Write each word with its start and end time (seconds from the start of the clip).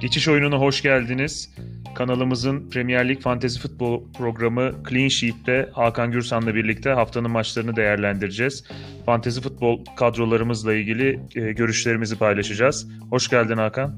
Geçiş 0.00 0.28
oyununa 0.28 0.58
hoş 0.58 0.82
geldiniz. 0.82 1.54
Kanalımızın 1.94 2.70
Premier 2.70 3.08
Lig 3.08 3.20
Fantasy 3.20 3.60
Futbol 3.60 4.12
programı 4.12 4.72
Clean 4.88 5.08
Sheet'te 5.08 5.70
Hakan 5.72 6.12
Gürsan'la 6.12 6.54
birlikte 6.54 6.90
haftanın 6.90 7.30
maçlarını 7.30 7.76
değerlendireceğiz. 7.76 8.64
Fantasy 9.06 9.40
futbol 9.40 9.84
kadrolarımızla 9.96 10.74
ilgili 10.74 11.20
e, 11.34 11.52
görüşlerimizi 11.52 12.18
paylaşacağız. 12.18 12.88
Hoş 13.10 13.28
geldin 13.28 13.56
Hakan. 13.56 13.94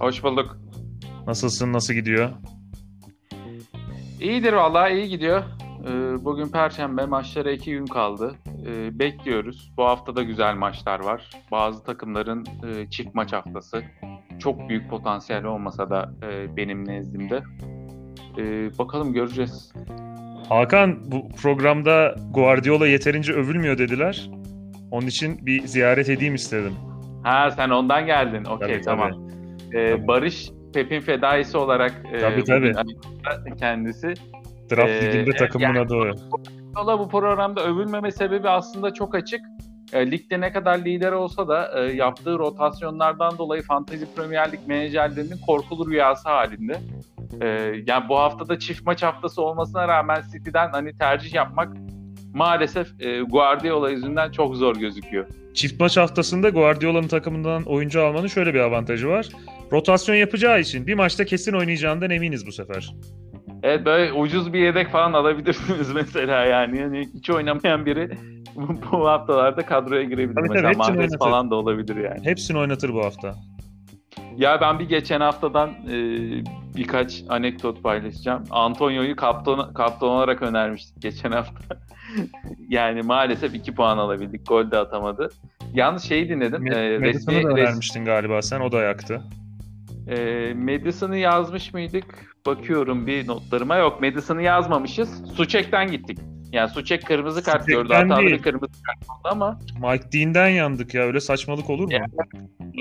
Hoş 0.00 0.22
bulduk. 0.22 0.58
Nasılsın, 1.26 1.72
nasıl 1.72 1.94
gidiyor? 1.94 2.30
İyidir 4.20 4.52
vallahi 4.52 4.92
iyi 4.92 5.08
gidiyor. 5.08 5.42
Ee, 5.88 6.24
bugün 6.24 6.48
Perşembe 6.48 7.06
maçlara 7.06 7.50
iki 7.50 7.70
gün 7.70 7.86
kaldı. 7.86 8.34
Ee, 8.66 8.98
bekliyoruz. 8.98 9.72
Bu 9.76 9.84
hafta 9.84 10.16
da 10.16 10.22
güzel 10.22 10.54
maçlar 10.54 11.00
var. 11.00 11.30
Bazı 11.50 11.84
takımların 11.84 12.46
e, 12.66 12.90
çift 12.90 13.14
maç 13.14 13.32
haftası. 13.32 13.82
Çok 14.38 14.68
büyük 14.68 14.90
potansiyel 14.90 15.44
olmasa 15.44 15.90
da 15.90 16.12
e, 16.22 16.56
benim 16.56 16.88
nezdimde. 16.88 17.42
Ee, 18.38 18.78
bakalım 18.78 19.12
göreceğiz. 19.12 19.72
Hakan 20.48 21.10
bu 21.10 21.28
programda 21.28 22.14
Guardiola 22.30 22.86
yeterince 22.86 23.32
övülmüyor 23.32 23.78
dediler. 23.78 24.30
Onun 24.90 25.06
için 25.06 25.46
bir 25.46 25.66
ziyaret 25.66 26.08
edeyim 26.08 26.34
istedim. 26.34 26.72
Ha 27.22 27.50
sen 27.50 27.70
ondan 27.70 28.06
geldin. 28.06 28.44
Okey 28.44 28.80
tamam. 28.80 29.10
Ee, 29.74 30.06
Barış 30.08 30.50
Pep'in 30.74 31.00
fedaisi 31.00 31.56
olarak 31.56 31.92
e, 32.12 32.18
tabii, 32.18 32.44
tabii. 32.44 32.72
kendisi. 33.58 34.14
Draft 34.70 34.90
ee, 34.90 35.12
liginde 35.12 35.36
takımın 35.36 35.64
yani, 35.64 35.80
adı 35.80 35.94
o. 35.94 36.02
Guardiola 36.04 36.98
bu 36.98 37.08
programda 37.08 37.64
övülmeme 37.64 38.10
sebebi 38.10 38.48
aslında 38.48 38.94
çok 38.94 39.14
açık. 39.14 39.40
E, 39.92 40.10
ligde 40.10 40.40
ne 40.40 40.52
kadar 40.52 40.78
lider 40.78 41.12
olsa 41.12 41.48
da 41.48 41.80
e, 41.80 41.92
yaptığı 41.92 42.38
rotasyonlardan 42.38 43.38
dolayı 43.38 43.62
Fantasy 43.62 44.04
Premier 44.16 44.52
Lig 44.52 44.60
menajerlerinin 44.66 45.38
korkulu 45.46 45.90
rüyası 45.90 46.28
halinde. 46.28 46.80
E, 47.40 47.46
yani 47.86 48.08
bu 48.08 48.18
haftada 48.18 48.58
çift 48.58 48.86
maç 48.86 49.02
haftası 49.02 49.42
olmasına 49.42 49.88
rağmen 49.88 50.22
City'den 50.32 50.70
hani 50.70 50.98
tercih 50.98 51.34
yapmak 51.34 51.76
maalesef 52.34 53.00
e, 53.00 53.20
Guardiola 53.20 53.90
yüzünden 53.90 54.30
çok 54.30 54.56
zor 54.56 54.76
gözüküyor. 54.76 55.26
Çift 55.54 55.80
maç 55.80 55.96
haftasında 55.96 56.48
Guardiola'nın 56.48 57.08
takımından 57.08 57.62
oyuncu 57.62 58.02
almanın 58.02 58.26
şöyle 58.26 58.54
bir 58.54 58.60
avantajı 58.60 59.08
var. 59.08 59.28
Rotasyon 59.72 60.16
yapacağı 60.16 60.60
için 60.60 60.86
bir 60.86 60.94
maçta 60.94 61.24
kesin 61.24 61.52
oynayacağından 61.52 62.10
eminiz 62.10 62.46
bu 62.46 62.52
sefer. 62.52 62.94
Evet 63.62 63.86
böyle 63.86 64.12
ucuz 64.12 64.52
bir 64.52 64.60
yedek 64.60 64.88
falan 64.88 65.12
alabilirsiniz 65.12 65.92
mesela 65.94 66.44
yani. 66.44 66.78
yani 66.78 67.08
hiç 67.14 67.30
oynamayan 67.30 67.86
biri 67.86 68.10
bu 68.92 69.08
haftalarda 69.08 69.66
kadroya 69.66 70.02
girebilir. 70.02 70.34
Tabii, 70.34 70.62
tabii, 70.62 70.76
Mahrez 70.76 71.18
falan 71.18 71.50
da 71.50 71.54
olabilir 71.54 71.96
yani. 71.96 72.24
Hepsini 72.24 72.58
oynatır 72.58 72.94
bu 72.94 73.04
hafta. 73.04 73.34
Ya 74.36 74.60
ben 74.60 74.78
bir 74.78 74.88
geçen 74.88 75.20
haftadan 75.20 75.70
e, 75.70 75.96
birkaç 76.76 77.22
anekdot 77.28 77.82
paylaşacağım. 77.82 78.44
Antonio'yu 78.50 79.16
kaptan, 79.16 79.74
kaptan 79.74 80.08
olarak 80.08 80.42
önermiştik 80.42 81.02
geçen 81.02 81.32
hafta. 81.32 81.76
yani 82.68 83.02
maalesef 83.02 83.54
2 83.54 83.74
puan 83.74 83.98
alabildik. 83.98 84.48
Gol 84.48 84.70
de 84.70 84.78
atamadı. 84.78 85.28
Yalnız 85.74 86.02
şeyi 86.04 86.28
dinledim. 86.28 86.62
Med- 86.62 86.74
e, 86.74 87.00
resmi, 87.00 87.44
da 87.44 87.48
önermiştin 87.48 88.04
galiba 88.04 88.42
sen. 88.42 88.60
O 88.60 88.72
da 88.72 88.82
yaktı. 88.82 89.22
E, 90.08 90.54
Madison'ı 90.54 91.16
yazmış 91.16 91.74
mıydık? 91.74 92.36
Bakıyorum 92.46 93.06
bir 93.06 93.26
notlarıma. 93.26 93.76
Yok 93.76 94.00
Madison'ı 94.00 94.42
yazmamışız. 94.42 95.34
Suçek'ten 95.34 95.90
gittik. 95.90 96.18
Yani 96.52 96.70
Suçek 96.70 97.06
kırmızı 97.06 97.42
kart 97.42 97.60
Suçek'ten 97.60 97.82
gördü. 97.82 97.94
Hatalı 97.94 98.26
bir 98.26 98.42
kırmızı 98.42 98.82
kart 98.82 99.10
oldu 99.10 99.28
ama. 99.30 99.58
Mike 99.80 100.12
Dean'den 100.12 100.48
yandık 100.48 100.94
ya. 100.94 101.02
Öyle 101.02 101.20
saçmalık 101.20 101.70
olur 101.70 101.84
mu? 101.84 101.92
Yani, 101.92 102.06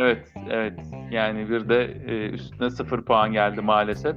evet. 0.01 0.27
Evet. 0.49 0.79
Yani 1.11 1.49
bir 1.49 1.69
de 1.69 1.83
e, 2.07 2.29
üstüne 2.29 2.69
sıfır 2.69 3.01
puan 3.01 3.31
geldi 3.33 3.61
maalesef. 3.61 4.15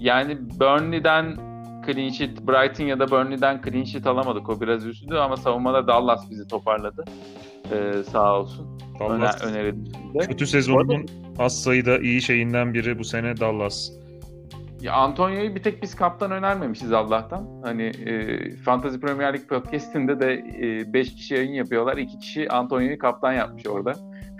Yani 0.00 0.38
Burnley'den 0.60 1.36
clean 1.86 2.08
sheet, 2.08 2.48
Brighton 2.48 2.84
ya 2.84 2.98
da 2.98 3.10
Burnley'den 3.10 3.60
clean 3.64 3.84
sheet 3.84 4.06
alamadık. 4.06 4.48
O 4.48 4.60
biraz 4.60 4.86
üzdü 4.86 5.14
ama 5.14 5.36
savunmada 5.36 5.86
Dallas 5.86 6.30
bizi 6.30 6.48
toparladı. 6.48 7.04
Ee, 7.72 8.02
sağ 8.10 8.38
olsun. 8.38 8.80
Dallas. 9.00 9.44
Öner, 9.44 9.74
Kötü 10.28 10.46
sezonunun 10.46 11.06
az 11.38 11.62
sayıda 11.62 11.98
iyi 11.98 12.22
şeyinden 12.22 12.74
biri 12.74 12.98
bu 12.98 13.04
sene 13.04 13.36
Dallas. 13.36 13.90
Ya 14.80 14.92
Antonio'yu 14.94 15.54
bir 15.54 15.62
tek 15.62 15.82
biz 15.82 15.94
kaptan 15.94 16.30
önermemişiz 16.30 16.92
Allah'tan. 16.92 17.60
Hani 17.64 17.82
e, 17.82 18.50
Fantasy 18.56 18.98
Premier 18.98 19.34
League 19.34 19.46
podcast'inde 19.46 20.20
de 20.20 20.44
5 20.92 21.08
e, 21.08 21.14
kişi 21.14 21.34
yayın 21.34 21.52
yapıyorlar. 21.52 21.96
2 21.96 22.18
kişi 22.18 22.48
Antonio'yu 22.48 22.98
kaptan 22.98 23.32
yapmış 23.32 23.66
orada. 23.66 23.94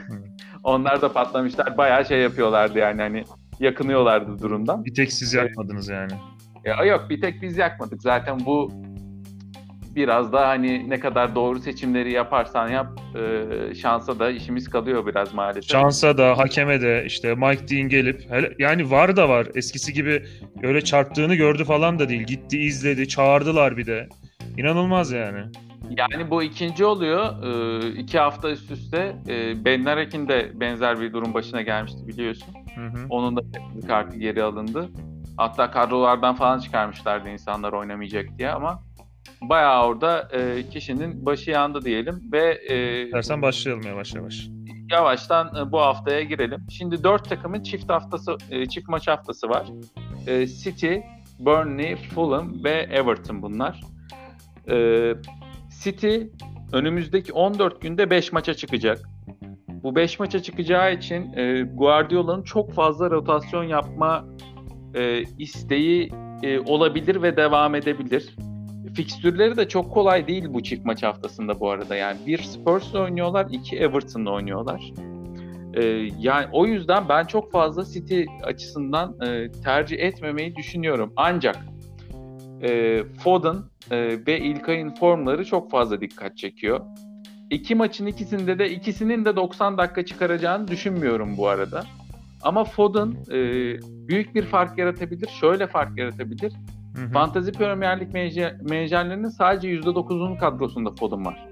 Onlar 0.62 1.02
da 1.02 1.12
patlamışlar. 1.12 1.76
Bayağı 1.76 2.04
şey 2.04 2.20
yapıyorlardı 2.20 2.78
yani 2.78 3.02
hani 3.02 3.24
yakınıyorlardı 3.60 4.38
durumdan. 4.42 4.84
Bir 4.84 4.94
tek 4.94 5.12
siz 5.12 5.34
yakmadınız 5.34 5.88
yani. 5.88 6.12
Ya 6.64 6.84
yok 6.84 7.06
bir 7.10 7.20
tek 7.20 7.42
biz 7.42 7.58
yakmadık. 7.58 8.02
Zaten 8.02 8.40
bu 8.46 8.72
biraz 9.94 10.32
da 10.32 10.48
hani 10.48 10.90
ne 10.90 11.00
kadar 11.00 11.34
doğru 11.34 11.58
seçimleri 11.58 12.12
yaparsan 12.12 12.68
yap 12.68 13.00
e, 13.14 13.74
şansa 13.74 14.18
da 14.18 14.30
işimiz 14.30 14.68
kalıyor 14.68 15.06
biraz 15.06 15.34
maalesef. 15.34 15.70
Şansa 15.70 16.18
da 16.18 16.38
hakeme 16.38 16.80
de 16.80 17.04
işte 17.06 17.34
Mike 17.34 17.68
Dean 17.68 17.88
gelip 17.88 18.30
hele, 18.30 18.52
yani 18.58 18.90
var 18.90 19.16
da 19.16 19.28
var 19.28 19.46
eskisi 19.54 19.92
gibi 19.92 20.22
öyle 20.62 20.84
çarptığını 20.84 21.34
gördü 21.34 21.64
falan 21.64 21.98
da 21.98 22.08
değil. 22.08 22.22
Gitti 22.22 22.58
izledi 22.58 23.08
çağırdılar 23.08 23.76
bir 23.76 23.86
de. 23.86 24.08
İnanılmaz 24.56 25.12
yani. 25.12 25.40
Yani 25.90 26.30
bu 26.30 26.42
ikinci 26.42 26.84
oluyor. 26.84 27.42
E, 27.42 27.88
iki 27.88 28.18
hafta 28.18 28.50
üst 28.50 28.70
üste. 28.70 29.16
E, 29.28 29.64
ben 29.64 29.84
Narek'in 29.84 30.28
de 30.28 30.50
benzer 30.54 31.00
bir 31.00 31.12
durum 31.12 31.34
başına 31.34 31.62
gelmişti 31.62 32.08
biliyorsun. 32.08 32.54
Hı 32.74 32.86
hı. 32.86 33.06
Onun 33.08 33.36
da 33.36 33.40
kartı 33.86 34.18
geri 34.18 34.42
alındı. 34.42 34.88
Hatta 35.36 35.70
kadrolardan 35.70 36.34
falan 36.34 36.58
çıkarmışlardı 36.58 37.28
insanlar 37.28 37.72
oynamayacak 37.72 38.38
diye 38.38 38.50
ama 38.50 38.82
bayağı 39.42 39.86
orada 39.86 40.28
e, 40.32 40.68
kişinin 40.70 41.26
başı 41.26 41.50
yandı 41.50 41.82
diyelim 41.82 42.22
ve 42.32 42.58
e, 42.68 43.12
Dersen 43.12 43.42
başlayalım 43.42 43.86
yavaş 43.86 44.14
yavaş. 44.14 44.48
Yavaştan 44.90 45.56
e, 45.56 45.72
bu 45.72 45.80
haftaya 45.80 46.22
girelim. 46.22 46.66
Şimdi 46.70 47.04
dört 47.04 47.28
takımın 47.28 47.62
çift 47.62 47.90
haftası 47.90 48.36
e, 48.50 48.66
çift 48.66 48.88
maç 48.88 49.08
haftası 49.08 49.48
var. 49.48 49.66
E, 50.26 50.46
City, 50.46 50.94
Burnley, 51.38 51.96
Fulham 51.96 52.64
ve 52.64 52.70
Everton 52.70 53.42
bunlar. 53.42 53.80
E, 54.70 55.14
City 55.82 56.16
önümüzdeki 56.72 57.32
14 57.32 57.82
günde 57.82 58.10
5 58.10 58.32
maça 58.32 58.54
çıkacak. 58.54 58.98
Bu 59.68 59.96
5 59.96 60.18
maça 60.18 60.42
çıkacağı 60.42 60.94
için 60.94 61.32
e, 61.36 61.62
Guardiola'nın 61.62 62.42
çok 62.42 62.72
fazla 62.72 63.10
rotasyon 63.10 63.64
yapma 63.64 64.24
e, 64.94 65.22
isteği 65.22 66.12
e, 66.42 66.58
olabilir 66.58 67.22
ve 67.22 67.36
devam 67.36 67.74
edebilir. 67.74 68.36
Fikstürleri 68.94 69.56
de 69.56 69.68
çok 69.68 69.92
kolay 69.92 70.28
değil 70.28 70.44
bu 70.48 70.62
çift 70.62 70.84
maç 70.84 71.02
haftasında 71.02 71.60
bu 71.60 71.70
arada. 71.70 71.96
Yani 71.96 72.18
bir 72.26 72.42
Spurs'la 72.42 73.00
oynuyorlar, 73.00 73.46
iki 73.50 73.78
Everton'la 73.78 74.30
oynuyorlar. 74.30 74.92
Ee, 75.74 75.84
yani 76.18 76.46
o 76.52 76.66
yüzden 76.66 77.08
ben 77.08 77.24
çok 77.24 77.52
fazla 77.52 77.84
City 77.84 78.22
açısından 78.42 79.20
e, 79.20 79.52
tercih 79.64 79.98
etmemeyi 79.98 80.56
düşünüyorum. 80.56 81.12
Ancak 81.16 81.56
e, 82.62 83.02
Foden 83.04 83.56
e, 83.90 84.26
ve 84.26 84.40
İlkay'ın 84.40 84.94
formları 84.94 85.44
çok 85.44 85.70
fazla 85.70 86.00
dikkat 86.00 86.36
çekiyor. 86.36 86.80
İki 87.50 87.74
maçın 87.74 88.06
ikisinde 88.06 88.58
de 88.58 88.70
ikisinin 88.70 89.24
de 89.24 89.36
90 89.36 89.78
dakika 89.78 90.04
çıkaracağını 90.04 90.68
düşünmüyorum 90.68 91.36
bu 91.36 91.48
arada. 91.48 91.84
Ama 92.42 92.64
Foden 92.64 93.08
e, 93.30 93.38
büyük 94.08 94.34
bir 94.34 94.42
fark 94.42 94.78
yaratabilir. 94.78 95.28
Şöyle 95.40 95.66
fark 95.66 95.98
yaratabilir. 95.98 96.52
Hı 96.96 97.02
hı. 97.02 97.12
Fantasy 97.12 97.50
Premier 97.50 98.00
Lig 98.00 98.14
menajerlerinin 98.70 99.28
sadece 99.28 99.68
%9'unun 99.68 100.38
kadrosunda 100.38 100.90
Foden 100.90 101.24
var. 101.24 101.48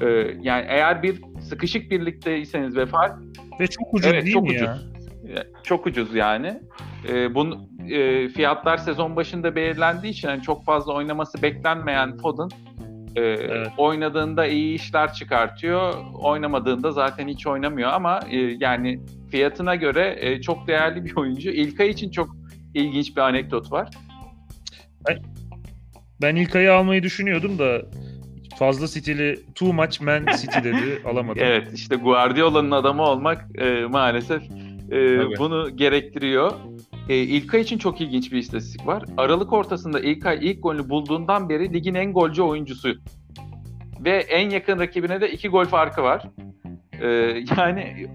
Ee, 0.00 0.06
yani 0.42 0.64
eğer 0.68 1.02
bir 1.02 1.22
sıkışık 1.40 1.90
birlikteyseniz 1.90 2.76
ve 2.76 2.86
fark 2.86 3.18
ve 3.60 3.66
çok 3.66 3.94
ucuz 3.94 4.12
evet, 4.12 4.24
değil 4.24 4.34
çok 4.34 4.42
mi 4.42 4.50
ucuz. 4.50 4.62
ya? 4.62 4.78
Çok 5.62 5.86
ucuz 5.86 6.14
yani. 6.14 6.60
Ee, 7.08 7.34
bunu 7.34 7.68
e, 7.90 8.28
fiyatlar 8.28 8.76
sezon 8.76 9.16
başında 9.16 9.56
belirlendiği 9.56 10.12
için 10.12 10.28
yani 10.28 10.42
çok 10.42 10.64
fazla 10.64 10.94
oynaması 10.94 11.42
beklenmeyen 11.42 12.16
Foden 12.16 12.48
e, 13.16 13.20
evet. 13.20 13.68
oynadığında 13.78 14.46
iyi 14.46 14.74
işler 14.74 15.12
çıkartıyor. 15.12 15.94
Oynamadığında 16.14 16.90
zaten 16.90 17.28
hiç 17.28 17.46
oynamıyor 17.46 17.90
ama 17.92 18.20
e, 18.30 18.36
yani 18.38 19.00
fiyatına 19.30 19.74
göre 19.74 20.16
e, 20.20 20.40
çok 20.40 20.68
değerli 20.68 21.04
bir 21.04 21.16
oyuncu. 21.16 21.50
İlkay 21.50 21.88
için 21.90 22.10
çok 22.10 22.36
ilginç 22.74 23.16
bir 23.16 23.20
anekdot 23.20 23.72
var. 23.72 23.88
Ben, 26.22 26.36
İlkay'ı 26.36 26.74
almayı 26.74 27.02
düşünüyordum 27.02 27.58
da 27.58 27.82
fazla 28.58 28.86
City'li 28.86 29.40
too 29.54 29.72
much 29.72 30.00
man 30.00 30.26
City 30.40 30.58
dedi 30.64 31.02
alamadım. 31.06 31.42
evet 31.44 31.68
işte 31.74 31.96
Guardiola'nın 31.96 32.70
adamı 32.70 33.02
olmak 33.02 33.46
e, 33.60 33.84
maalesef 33.86 34.42
e, 34.92 35.18
bunu 35.38 35.76
gerektiriyor. 35.76 36.52
E, 37.08 37.16
İlkay 37.16 37.60
için 37.60 37.78
çok 37.78 38.00
ilginç 38.00 38.32
bir 38.32 38.38
istatistik 38.38 38.86
var. 38.86 39.02
Aralık 39.16 39.52
ortasında 39.52 40.00
İlkay 40.00 40.38
ilk 40.50 40.62
golünü 40.62 40.88
bulduğundan 40.88 41.48
beri 41.48 41.72
ligin 41.72 41.94
en 41.94 42.12
golcü 42.12 42.42
oyuncusu. 42.42 42.94
Ve 44.04 44.10
en 44.16 44.50
yakın 44.50 44.78
rakibine 44.78 45.20
de 45.20 45.30
iki 45.32 45.48
gol 45.48 45.64
farkı 45.64 46.02
var. 46.02 46.22
E, 47.00 47.06
yani 47.56 48.06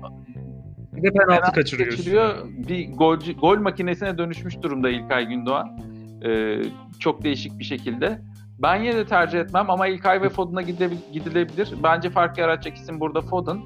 Bir 0.93 1.03
de 1.03 1.09
penaltı 1.13 1.51
kaçırıyor. 1.51 1.89
kaçırıyor. 1.89 2.35
Bir 2.67 2.91
gol, 2.91 3.17
gol 3.41 3.57
makinesine 3.57 4.17
dönüşmüş 4.17 4.61
durumda 4.61 4.89
İlkay 4.89 5.25
Gündoğan. 5.27 5.79
Ee, 6.25 6.61
çok 6.99 7.23
değişik 7.23 7.59
bir 7.59 7.63
şekilde. 7.63 8.21
Ben 8.59 8.83
yine 8.83 8.95
de 8.95 9.05
tercih 9.05 9.39
etmem 9.39 9.69
ama 9.69 9.87
İlkay 9.87 10.21
ve 10.21 10.29
Foden'a 10.29 10.61
gidilebilir. 11.13 11.73
Bence 11.83 12.09
fark 12.09 12.37
yaratacak 12.37 12.77
isim 12.77 12.99
burada 12.99 13.21
Foden. 13.21 13.57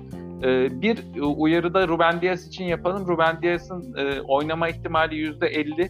Ee, 0.44 0.81
bir 0.81 1.00
uyarıda 1.21 1.88
Ruben 1.88 2.21
Dias 2.21 2.48
için 2.48 2.63
yapalım. 2.63 3.07
Ruben 3.07 3.42
Dias'ın 3.42 3.95
e, 3.98 4.21
oynama 4.21 4.69
ihtimali 4.69 5.15
%50. 5.15 5.89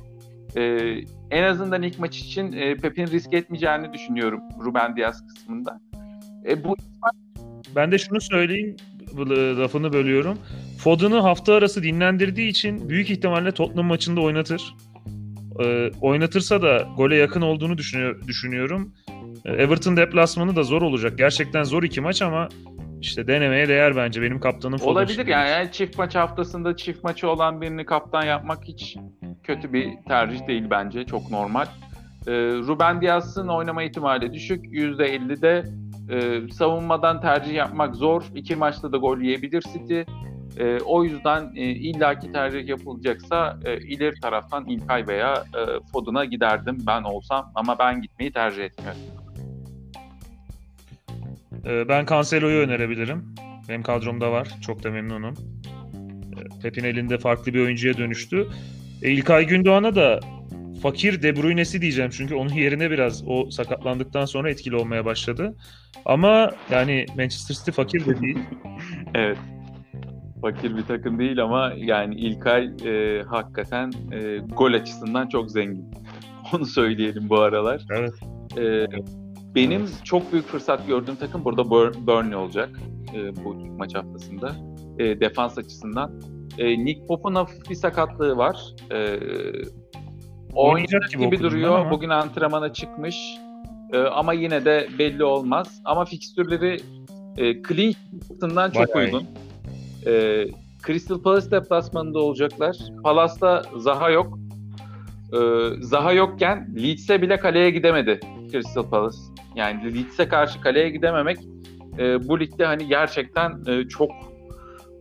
Ee, 0.57 1.03
en 1.31 1.43
azından 1.43 1.81
ilk 1.81 1.99
maç 1.99 2.17
için 2.17 2.51
e, 2.51 2.75
Pep'in 2.75 3.07
risk 3.07 3.33
etmeyeceğini 3.33 3.93
düşünüyorum 3.93 4.41
Ruben 4.65 4.95
Dias 4.95 5.27
kısmında. 5.27 5.79
E, 6.47 6.63
bu 6.63 6.75
ben 7.75 7.91
de 7.91 7.97
şunu 7.97 8.21
söyleyeyim, 8.21 8.75
lafını 9.29 9.93
bölüyorum. 9.93 10.37
Foden'ı 10.77 11.19
hafta 11.19 11.53
arası 11.53 11.83
dinlendirdiği 11.83 12.49
için 12.49 12.89
büyük 12.89 13.09
ihtimalle 13.09 13.51
Tottenham 13.51 13.85
maçında 13.85 14.21
oynatır. 14.21 14.75
Ee, 15.65 15.91
oynatırsa 16.01 16.61
da 16.61 16.87
gole 16.97 17.15
yakın 17.15 17.41
olduğunu 17.41 17.77
düşünüyor, 17.77 18.27
düşünüyorum. 18.27 18.93
Ee, 19.45 19.51
Everton 19.51 19.97
deplasmanı 19.97 20.55
da 20.55 20.63
zor 20.63 20.81
olacak. 20.81 21.17
Gerçekten 21.17 21.63
zor 21.63 21.83
iki 21.83 22.01
maç 22.01 22.21
ama 22.21 22.49
işte 23.01 23.27
denemeye 23.27 23.67
değer 23.67 23.95
bence. 23.95 24.21
Benim 24.21 24.39
kaptanım. 24.39 24.79
Olabilir 24.81 25.27
yani. 25.27 25.49
yani 25.49 25.71
çift 25.71 25.97
maç 25.97 26.15
haftasında 26.15 26.77
çift 26.77 27.03
maçı 27.03 27.29
olan 27.29 27.61
birini 27.61 27.85
kaptan 27.85 28.23
yapmak 28.23 28.63
hiç 28.63 28.97
kötü 29.43 29.73
bir 29.73 29.89
tercih 30.07 30.47
değil 30.47 30.63
bence. 30.69 31.05
Çok 31.05 31.31
normal. 31.31 31.65
Ee, 32.27 32.31
Ruben 32.67 33.01
Dias'ın 33.01 33.47
oynama 33.47 33.83
ihtimali 33.83 34.33
düşük. 34.33 34.65
%50'de 34.65 35.63
e, 36.09 36.49
savunmadan 36.51 37.21
tercih 37.21 37.53
yapmak 37.53 37.95
zor. 37.95 38.23
İki 38.35 38.55
maçta 38.55 38.91
da 38.91 38.97
gol 38.97 39.17
yiyebilir 39.17 39.61
City. 39.61 40.01
E, 40.57 40.79
o 40.79 41.03
yüzden 41.03 41.51
e, 41.55 41.61
illaki 41.61 42.31
tercih 42.31 42.67
yapılacaksa 42.67 43.59
e, 43.65 43.77
ileri 43.77 44.19
taraftan 44.19 44.65
İlkay 44.65 45.07
veya 45.07 45.33
e, 45.33 45.59
Foden'a 45.91 46.25
giderdim 46.25 46.77
ben 46.87 47.03
olsam 47.03 47.51
ama 47.55 47.79
ben 47.79 48.01
gitmeyi 48.01 48.31
tercih 48.31 48.63
etmiyorum. 48.63 49.01
E, 51.65 51.87
ben 51.87 52.05
Cancelo'yu 52.05 52.59
önerebilirim. 52.59 53.35
Benim 53.69 53.83
kadromda 53.83 54.31
var. 54.31 54.47
Çok 54.61 54.83
da 54.83 54.91
memnunum. 54.91 55.33
E, 56.37 56.61
Pep'in 56.61 56.83
elinde 56.83 57.17
farklı 57.17 57.53
bir 57.53 57.59
oyuncuya 57.59 57.97
dönüştü. 57.97 58.47
E, 59.01 59.11
İlkay 59.11 59.47
Gündoğan'a 59.47 59.95
da 59.95 60.19
fakir 60.81 61.23
De 61.23 61.35
Bruyne'si 61.35 61.81
diyeceğim 61.81 62.11
çünkü 62.13 62.35
onun 62.35 62.53
yerine 62.53 62.91
biraz 62.91 63.23
o 63.27 63.49
sakatlandıktan 63.49 64.25
sonra 64.25 64.49
etkili 64.49 64.75
olmaya 64.75 65.05
başladı. 65.05 65.55
Ama 66.05 66.51
yani 66.71 67.05
Manchester 67.17 67.55
City 67.55 67.71
fakir 67.71 68.05
de 68.05 68.21
değil. 68.21 68.39
evet. 69.15 69.37
Fakir 70.41 70.77
bir 70.77 70.83
takım 70.83 71.19
değil 71.19 71.43
ama 71.43 71.73
yani 71.77 72.15
İlkay 72.15 72.71
e, 72.85 73.23
hakikaten 73.23 73.91
e, 74.11 74.37
gol 74.37 74.73
açısından 74.73 75.27
çok 75.27 75.51
zengin. 75.51 75.91
Onu 76.53 76.65
söyleyelim 76.65 77.29
bu 77.29 77.39
aralar. 77.39 77.85
Evet. 77.91 78.13
E, 78.57 78.85
benim 79.55 79.85
çok 80.03 80.31
büyük 80.31 80.45
fırsat 80.45 80.87
gördüğüm 80.87 81.15
takım 81.15 81.45
burada 81.45 81.69
Burnley 82.07 82.35
olacak 82.35 82.69
e, 83.15 83.43
bu 83.45 83.53
maç 83.53 83.95
haftasında. 83.95 84.55
E, 84.99 85.19
defans 85.19 85.57
açısından. 85.57 86.21
E, 86.57 86.85
Nick 86.85 87.05
Pope'un 87.07 87.35
hafif 87.35 87.69
bir 87.69 87.75
sakatlığı 87.75 88.37
var. 88.37 88.75
E, 88.91 89.19
oynayacak 90.53 91.09
gibi, 91.09 91.23
gibi 91.23 91.39
duruyor. 91.39 91.79
Ama. 91.79 91.91
Bugün 91.91 92.09
antrenmana 92.09 92.73
çıkmış. 92.73 93.15
E, 93.93 93.97
ama 93.97 94.33
yine 94.33 94.65
de 94.65 94.87
belli 94.99 95.23
olmaz. 95.23 95.81
Ama 95.85 96.05
fikstürleri 96.05 96.77
e, 97.37 97.63
clean 97.63 97.93
çok 98.71 98.95
Bayağı 98.95 99.05
uygun. 99.05 99.27
E, 100.05 100.45
Crystal 100.87 101.21
Palace 101.21 101.51
deplasmanında 101.51 102.19
olacaklar. 102.19 102.77
Palace'da 103.03 103.63
Zaha 103.77 104.09
yok. 104.09 104.39
E, 105.33 105.37
Zaha 105.81 106.11
yokken 106.11 106.75
Leeds'e 106.75 107.21
bile 107.21 107.37
kaleye 107.37 107.69
gidemedi 107.69 108.19
Crystal 108.51 108.89
Palace. 108.89 109.17
Yani 109.55 109.95
Leeds'e 109.95 110.27
karşı 110.27 110.61
kaleye 110.61 110.89
gidememek 110.89 111.37
e, 111.97 112.27
bu 112.27 112.39
ligde 112.39 112.65
hani 112.65 112.87
gerçekten 112.87 113.63
e, 113.67 113.87
çok 113.87 114.11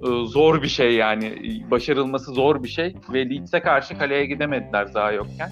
e, 0.02 0.06
zor 0.26 0.62
bir 0.62 0.68
şey 0.68 0.94
yani. 0.94 1.34
Başarılması 1.70 2.32
zor 2.32 2.62
bir 2.62 2.68
şey 2.68 2.94
ve 3.12 3.30
Leeds'e 3.30 3.60
karşı 3.60 3.98
kaleye 3.98 4.26
gidemediler 4.26 4.86
Zaha 4.86 5.12
yokken. 5.12 5.50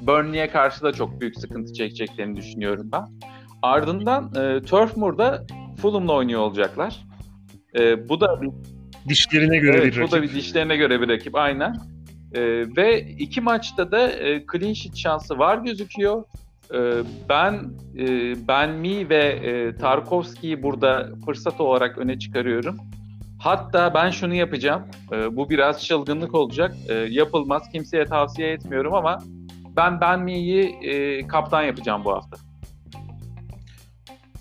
Burnley'e 0.00 0.50
karşı 0.50 0.82
da 0.82 0.92
çok 0.92 1.20
büyük 1.20 1.38
sıkıntı 1.38 1.72
çekeceklerini 1.72 2.36
düşünüyorum 2.36 2.88
ben. 2.92 3.04
Ardından 3.62 4.32
e, 4.34 4.62
Turf 4.62 4.96
Moor'da 4.96 5.46
Fulham'la 5.82 6.12
oynuyor 6.12 6.40
olacaklar. 6.40 7.06
E, 7.78 8.08
bu 8.08 8.20
da 8.20 8.40
dişlerine 9.10 9.58
göre 9.58 9.76
evet, 9.76 9.86
bir 9.86 10.00
rakip. 10.00 10.12
Bu 10.12 10.16
da 10.16 10.22
bir 10.22 10.34
dişlerine 10.34 10.76
göre 10.76 11.00
bir 11.00 11.08
rakip 11.08 11.34
aynen. 11.34 11.74
E, 12.32 12.40
ve 12.76 13.00
iki 13.00 13.40
maçta 13.40 13.92
da 13.92 14.10
e, 14.12 14.44
clean 14.52 14.72
sheet 14.72 14.96
şansı 14.96 15.38
var 15.38 15.58
gözüküyor. 15.58 16.24
E, 16.74 16.78
ben 17.28 17.54
e, 17.98 18.34
Ben 18.48 18.70
Mi 18.70 19.08
ve 19.08 19.24
e, 19.24 19.76
Tarkovski'yi 19.76 20.62
burada 20.62 21.08
fırsat 21.26 21.60
olarak 21.60 21.98
öne 21.98 22.18
çıkarıyorum. 22.18 22.76
Hatta 23.38 23.94
ben 23.94 24.10
şunu 24.10 24.34
yapacağım. 24.34 24.82
E, 25.12 25.36
bu 25.36 25.50
biraz 25.50 25.84
çılgınlık 25.84 26.34
olacak. 26.34 26.74
E, 26.88 26.94
yapılmaz. 26.94 27.70
Kimseye 27.72 28.04
tavsiye 28.04 28.52
etmiyorum 28.52 28.94
ama 28.94 29.18
ben 29.76 30.00
Ben 30.00 30.20
Mi'yi 30.20 30.62
e, 30.62 31.26
kaptan 31.26 31.62
yapacağım 31.62 32.04
bu 32.04 32.12
hafta. 32.12 32.36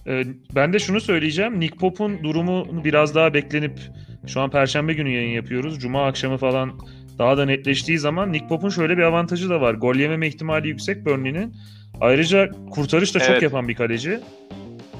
E, 0.07 0.24
ben 0.56 0.74
de 0.74 0.80
şunu 0.80 1.01
söyleyeceğim. 1.01 1.60
Nick 1.60 1.77
Pop'un 1.77 2.24
durumu 2.24 2.83
biraz 2.83 3.16
daha 3.16 3.33
beklenip 3.33 3.80
şu 4.29 4.41
an 4.41 4.49
Perşembe 4.49 4.93
günü 4.93 5.09
yayın 5.09 5.35
yapıyoruz. 5.35 5.79
Cuma 5.79 6.05
akşamı 6.05 6.37
falan 6.37 6.79
daha 7.17 7.37
da 7.37 7.45
netleştiği 7.45 7.99
zaman 7.99 8.31
Nick 8.31 8.47
Pop'un 8.47 8.69
şöyle 8.69 8.97
bir 8.97 9.03
avantajı 9.03 9.49
da 9.49 9.61
var. 9.61 9.73
Gol 9.73 9.95
yememe 9.95 10.27
ihtimali 10.27 10.67
yüksek 10.67 11.05
Burnley'nin. 11.05 11.55
Ayrıca 12.01 12.51
kurtarış 12.71 13.15
da 13.15 13.19
evet. 13.19 13.29
çok 13.29 13.41
yapan 13.41 13.67
bir 13.67 13.75
kaleci. 13.75 14.19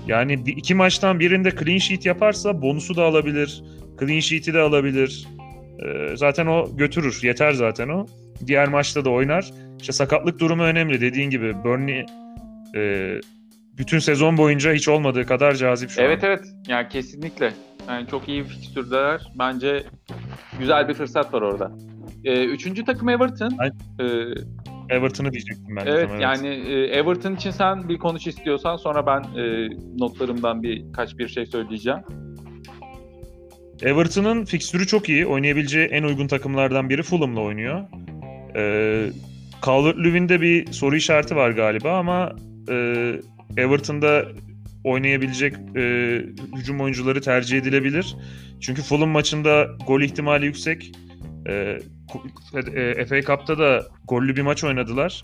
Yani 0.08 0.34
iki 0.34 0.76
maçtan 0.76 1.20
birinde 1.20 1.52
clean 1.52 1.78
sheet 1.78 2.06
yaparsa 2.06 2.62
bonusu 2.62 2.96
da 2.96 3.04
alabilir. 3.04 3.64
Clean 4.00 4.20
sheet'i 4.20 4.54
de 4.54 4.60
alabilir. 4.60 5.28
Ee, 5.86 6.18
zaten 6.18 6.46
o 6.46 6.78
götürür. 6.78 7.20
Yeter 7.24 7.52
zaten 7.52 7.90
o. 7.90 8.06
Diğer 8.48 8.68
maçta 8.68 9.06
da 9.06 9.10
oynar. 9.10 9.52
İşte 9.80 9.94
sakatlık 9.94 10.40
durumu 10.40 10.64
önemli. 10.64 11.02
Dediğin 11.02 11.30
gibi 11.30 11.64
Burnley 11.64 12.06
e, 12.76 13.14
bütün 13.78 14.00
sezon 14.00 14.38
boyunca 14.38 14.74
hiç 14.74 14.88
olmadığı 14.88 15.26
kadar 15.26 15.56
cazip 15.56 15.90
şu 15.90 16.02
evet, 16.02 16.24
an. 16.24 16.30
Evet 16.30 16.42
evet. 16.44 16.54
Yani 16.68 16.88
kesinlikle. 16.90 17.54
Yani 17.90 18.08
çok 18.08 18.30
iyi 18.30 18.44
bir 18.44 18.50
fikstürdeler. 18.50 19.22
Bence 19.40 19.84
güzel 20.60 20.88
bir 20.88 20.94
fırsat 20.94 21.34
var 21.34 21.42
orada. 21.42 21.72
Ee, 22.24 22.46
üçüncü 22.46 22.86
takım 22.86 23.10
Everton. 23.10 23.52
Ee, 24.00 24.06
Everton'ı 24.90 25.32
diyecektim 25.32 25.76
ben. 25.76 25.86
Evet, 25.86 26.10
evet. 26.12 26.22
yani 26.22 26.48
e, 26.48 26.84
Everton 26.84 27.36
için 27.36 27.52
sen 27.52 27.90
bir 27.90 27.98
konuş 27.98 28.28
istiyorsan 28.28 28.78
sonra 28.78 29.06
ben 29.06 29.42
e, 29.42 29.70
notlarımdan 30.00 30.64
birkaç 30.64 31.18
bir 31.18 31.28
şey 31.28 31.46
söyleyeceğim. 31.46 32.00
Everton'ın 33.82 34.46
fikstürü 34.46 34.88
çok 34.88 35.10
iyi. 35.10 35.26
Oynayabileceği 35.26 35.88
en 35.88 36.04
uygun 36.04 36.28
takımlardan 36.28 36.90
biri 36.90 37.04
Fulham'la 37.04 37.42
oynuyor. 37.42 37.82
Ee, 38.56 39.10
Calvert-Lewin'de 39.66 40.42
bir 40.42 40.72
soru 40.72 40.96
işareti 40.96 41.36
var 41.36 41.50
galiba 41.50 41.98
ama 41.98 42.36
e, 42.70 42.76
Everton'da 43.58 44.26
oynayabilecek 44.84 45.56
e, 45.76 45.82
hücum 46.56 46.82
oyuncuları 46.82 47.22
tercih 47.22 47.58
edilebilir. 47.58 48.16
Çünkü 48.62 48.82
Fulham 48.82 49.10
maçında 49.10 49.68
gol 49.88 50.02
ihtimali 50.02 50.46
yüksek. 50.46 50.92
E, 51.46 51.80
e, 52.76 53.06
FA 53.06 53.22
Cup'ta 53.22 53.58
da 53.60 53.86
gollü 54.08 54.36
bir 54.36 54.42
maç 54.42 54.64
oynadılar. 54.64 55.24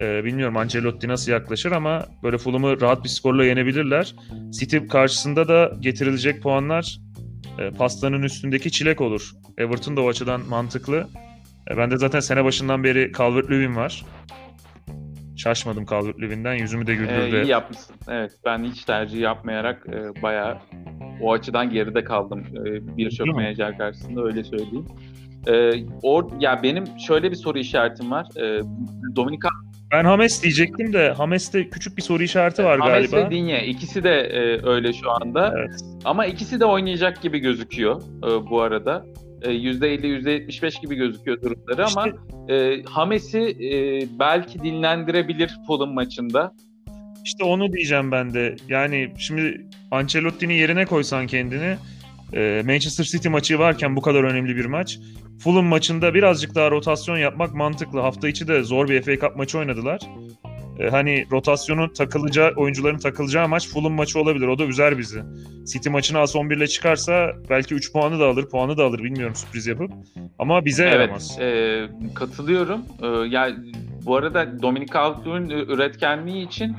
E, 0.00 0.24
bilmiyorum 0.24 0.56
Ancelotti 0.56 1.08
nasıl 1.08 1.32
yaklaşır 1.32 1.72
ama 1.72 2.06
böyle 2.22 2.38
Fulham'ı 2.38 2.80
rahat 2.80 3.04
bir 3.04 3.08
skorla 3.08 3.44
yenebilirler. 3.44 4.14
City 4.50 4.76
karşısında 4.90 5.48
da 5.48 5.72
getirilecek 5.80 6.42
puanlar 6.42 6.98
e, 7.58 7.70
pastanın 7.70 8.22
üstündeki 8.22 8.70
çilek 8.70 9.00
olur. 9.00 9.32
Everton 9.58 9.96
da 9.96 10.00
o 10.00 10.08
açıdan 10.08 10.48
mantıklı. 10.48 11.08
E, 11.70 11.76
ben 11.76 11.90
de 11.90 11.96
zaten 11.96 12.20
sene 12.20 12.44
başından 12.44 12.84
beri 12.84 13.12
Calvert-Lewin 13.12 13.76
var. 13.76 14.04
Şaşmadım 15.42 15.84
Calvert-Lewin'den. 15.84 16.54
Yüzümü 16.54 16.86
de 16.86 16.94
güldürdü. 16.94 17.36
Ee, 17.36 17.42
iyi 17.42 17.50
yapmışsın. 17.50 17.96
Evet 18.08 18.32
ben 18.44 18.64
hiç 18.64 18.84
tercih 18.84 19.20
yapmayarak 19.20 19.86
e, 19.86 20.22
bayağı 20.22 20.58
o 21.20 21.32
açıdan 21.32 21.70
geride 21.70 22.04
kaldım. 22.04 22.44
E, 22.66 22.96
Birçok 22.96 23.36
menajer 23.36 23.78
karşısında 23.78 24.22
öyle 24.24 24.44
söyleyeyim. 24.44 24.86
E, 25.46 25.72
or, 26.02 26.24
ya 26.40 26.62
benim 26.62 26.84
şöyle 27.06 27.30
bir 27.30 27.36
soru 27.36 27.58
işaretim 27.58 28.10
var. 28.10 28.26
E, 28.36 28.60
Dominika 29.16 29.48
ben 29.92 30.04
Hames 30.04 30.42
diyecektim 30.42 30.92
de 30.92 31.10
Hames'te 31.12 31.68
küçük 31.68 31.96
bir 31.96 32.02
soru 32.02 32.22
işareti 32.22 32.64
var 32.64 32.78
Hames 32.78 32.94
galiba. 32.94 33.16
Hames 33.16 33.26
ve 33.26 33.36
Dinye 33.36 33.66
ikisi 33.66 34.04
de 34.04 34.20
e, 34.20 34.66
öyle 34.66 34.92
şu 34.92 35.10
anda. 35.10 35.54
Evet. 35.58 35.80
Ama 36.04 36.26
ikisi 36.26 36.60
de 36.60 36.64
oynayacak 36.64 37.22
gibi 37.22 37.38
gözüküyor 37.38 38.02
e, 38.02 38.50
bu 38.50 38.60
arada. 38.60 39.04
E, 39.44 39.50
%50 39.50 40.06
%75 40.06 40.80
gibi 40.80 40.94
gözüküyor 40.94 41.42
durumları 41.42 41.84
işte, 41.86 42.00
ama 42.00 42.08
e, 42.48 42.82
Hames'i 42.82 43.38
e, 43.40 44.06
belki 44.18 44.58
dinlendirebilir 44.58 45.56
Fulham 45.66 45.94
maçında. 45.94 46.54
İşte 47.24 47.44
onu 47.44 47.72
diyeceğim 47.72 48.12
ben 48.12 48.34
de. 48.34 48.56
Yani 48.68 49.12
şimdi 49.18 49.66
Ancelotti'nin 49.90 50.54
yerine 50.54 50.86
koysan 50.86 51.26
kendini 51.26 51.76
e, 52.34 52.62
Manchester 52.66 53.04
City 53.04 53.28
maçı 53.28 53.58
varken 53.58 53.96
bu 53.96 54.02
kadar 54.02 54.24
önemli 54.24 54.56
bir 54.56 54.64
maç. 54.64 54.98
Fulham 55.38 55.64
maçında 55.64 56.14
birazcık 56.14 56.54
daha 56.54 56.70
rotasyon 56.70 57.16
yapmak 57.16 57.54
mantıklı. 57.54 58.00
Hafta 58.00 58.28
içi 58.28 58.48
de 58.48 58.62
zor 58.62 58.88
bir 58.88 59.02
FA 59.02 59.26
Cup 59.26 59.36
maçı 59.36 59.58
oynadılar. 59.58 60.00
E, 60.78 60.90
hani 60.90 61.26
rotasyonun 61.30 61.88
takılacağı, 61.88 62.52
oyuncuların 62.56 62.98
takılacağı 62.98 63.48
maç 63.48 63.68
Fulham 63.68 63.92
maçı 63.92 64.20
olabilir. 64.20 64.46
O 64.46 64.58
da 64.58 64.64
üzer 64.64 64.98
bizi. 64.98 65.22
City 65.72 65.88
maçına 65.88 66.18
as 66.18 66.36
11 66.36 66.56
ile 66.56 66.66
çıkarsa 66.66 67.32
belki 67.50 67.74
3 67.74 67.92
puanı 67.92 68.20
da 68.20 68.26
alır, 68.26 68.48
puanı 68.48 68.76
da 68.76 68.84
alır 68.84 68.98
bilmiyorum 68.98 69.34
sürpriz 69.34 69.66
yapıp. 69.66 69.90
Ama 70.38 70.64
bize 70.64 70.82
evet, 70.82 70.94
yaramaz. 70.94 71.36
Evet, 71.40 71.90
katılıyorum. 72.14 72.80
E, 73.02 73.06
yani 73.06 73.56
bu 74.06 74.16
arada 74.16 74.62
Dominic 74.62 74.92
Calvert-Lewin 74.92 75.50
üretkenliği 75.50 76.46
için 76.46 76.76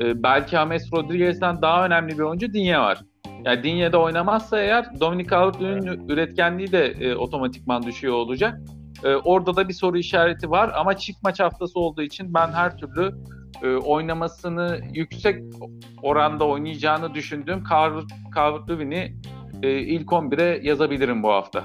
e, 0.00 0.22
belki 0.22 0.50
James 0.50 0.92
Rodriguez'den 0.92 1.62
daha 1.62 1.86
önemli 1.86 2.18
bir 2.18 2.22
oyuncu 2.22 2.52
Dinye 2.52 2.78
var. 2.78 3.00
Yani 3.44 3.62
Dinye'de 3.62 3.96
oynamazsa 3.96 4.60
eğer 4.60 5.00
Dominic 5.00 5.30
Calvert-Lewin'in 5.30 5.86
evet. 5.86 6.00
üretkenliği 6.08 6.72
de 6.72 6.86
e, 6.86 7.14
otomatikman 7.14 7.82
düşüyor 7.82 8.14
olacak. 8.14 8.60
E, 9.04 9.14
orada 9.14 9.56
da 9.56 9.68
bir 9.68 9.74
soru 9.74 9.98
işareti 9.98 10.50
var 10.50 10.70
ama 10.74 10.96
çift 10.96 11.22
maç 11.22 11.40
haftası 11.40 11.80
olduğu 11.80 12.02
için 12.02 12.34
ben 12.34 12.52
her 12.52 12.76
türlü 12.76 13.14
e, 13.62 13.68
oynamasını 13.68 14.80
yüksek 14.94 15.42
oranda 16.02 16.46
oynayacağını 16.46 17.14
düşündüğüm 17.14 17.62
Calvert-Lewin'i 18.34 19.14
e, 19.62 19.78
ilk 19.78 20.08
11'e 20.08 20.66
yazabilirim 20.66 21.22
bu 21.22 21.28
hafta. 21.28 21.64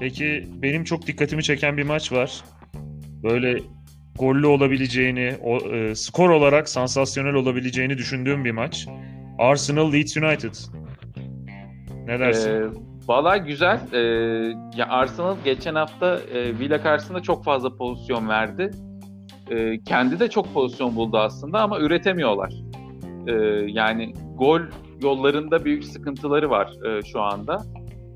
Peki 0.00 0.48
benim 0.62 0.84
çok 0.84 1.06
dikkatimi 1.06 1.42
çeken 1.42 1.76
bir 1.76 1.82
maç 1.82 2.12
var. 2.12 2.44
Böyle 3.22 3.58
gollü 4.18 4.46
olabileceğini, 4.46 5.34
o, 5.42 5.58
e, 5.58 5.94
skor 5.94 6.30
olarak 6.30 6.68
sansasyonel 6.68 7.34
olabileceğini 7.34 7.98
düşündüğüm 7.98 8.44
bir 8.44 8.50
maç. 8.50 8.86
Arsenal 9.38 9.92
Leeds 9.92 10.16
United. 10.16 10.54
Ne 12.06 12.18
dersin? 12.18 12.50
Ee, 12.50 12.93
Valla 13.08 13.36
güzel. 13.36 13.80
Ee, 13.92 13.98
ya 14.76 14.88
Arsenal 14.88 15.36
geçen 15.44 15.74
hafta 15.74 16.18
e, 16.18 16.58
Villa 16.58 16.82
karşısında 16.82 17.20
çok 17.20 17.44
fazla 17.44 17.76
pozisyon 17.76 18.28
verdi. 18.28 18.70
E, 19.50 19.80
kendi 19.80 20.20
de 20.20 20.30
çok 20.30 20.54
pozisyon 20.54 20.96
buldu 20.96 21.18
aslında 21.18 21.60
ama 21.60 21.78
üretemiyorlar. 21.80 22.52
E, 23.26 23.32
yani 23.66 24.12
gol 24.34 24.60
yollarında 25.02 25.64
büyük 25.64 25.84
sıkıntıları 25.84 26.50
var 26.50 26.72
e, 26.86 27.02
şu 27.02 27.20
anda. 27.22 27.62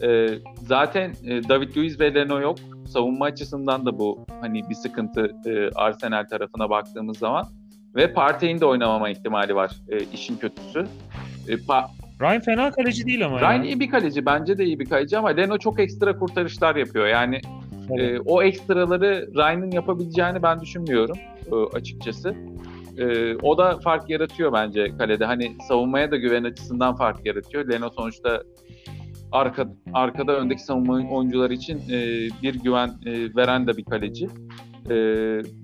E, 0.02 0.28
zaten 0.56 1.12
e, 1.24 1.48
David 1.48 1.76
Luiz 1.76 2.00
ve 2.00 2.14
Leno 2.14 2.40
yok. 2.40 2.58
Savunma 2.86 3.24
açısından 3.24 3.86
da 3.86 3.98
bu 3.98 4.26
hani 4.40 4.62
bir 4.70 4.74
sıkıntı 4.74 5.30
e, 5.46 5.70
Arsenal 5.74 6.24
tarafına 6.30 6.70
baktığımız 6.70 7.18
zaman. 7.18 7.46
Ve 7.96 8.12
Partey'in 8.12 8.60
de 8.60 8.66
oynamama 8.66 9.08
ihtimali 9.08 9.54
var 9.54 9.70
e, 9.88 9.98
işin 9.98 10.36
kötüsü. 10.36 10.86
E, 11.48 11.52
pa- 11.54 11.88
Ryan 12.20 12.40
fena 12.40 12.70
kaleci 12.70 13.06
değil 13.06 13.26
ama. 13.26 13.40
Ryan 13.40 13.62
ya. 13.62 13.64
iyi 13.64 13.80
bir 13.80 13.90
kaleci. 13.90 14.26
Bence 14.26 14.58
de 14.58 14.64
iyi 14.64 14.78
bir 14.78 14.84
kaleci 14.84 15.18
ama 15.18 15.28
Leno 15.28 15.58
çok 15.58 15.80
ekstra 15.80 16.18
kurtarışlar 16.18 16.76
yapıyor. 16.76 17.06
Yani 17.06 17.40
evet. 17.90 18.00
e, 18.00 18.20
o 18.20 18.42
ekstraları 18.42 19.28
Ryan'ın 19.36 19.70
yapabileceğini 19.70 20.42
ben 20.42 20.60
düşünmüyorum 20.60 21.16
e, 21.52 21.76
açıkçası. 21.76 22.34
E, 22.98 23.36
o 23.36 23.58
da 23.58 23.78
fark 23.78 24.10
yaratıyor 24.10 24.52
bence 24.52 24.96
kalede. 24.98 25.24
Hani 25.24 25.56
savunmaya 25.68 26.10
da 26.10 26.16
güven 26.16 26.44
açısından 26.44 26.96
fark 26.96 27.26
yaratıyor. 27.26 27.68
Leno 27.68 27.90
sonuçta 27.90 28.42
arka 29.32 29.68
arkada 29.94 30.36
öndeki 30.36 30.62
savunma 30.62 31.16
oyuncular 31.16 31.50
için 31.50 31.78
e, 31.78 32.28
bir 32.42 32.54
güven 32.54 32.88
e, 33.06 33.36
veren 33.36 33.66
de 33.66 33.76
bir 33.76 33.84
kaleci. 33.84 34.24
E, 34.90 34.94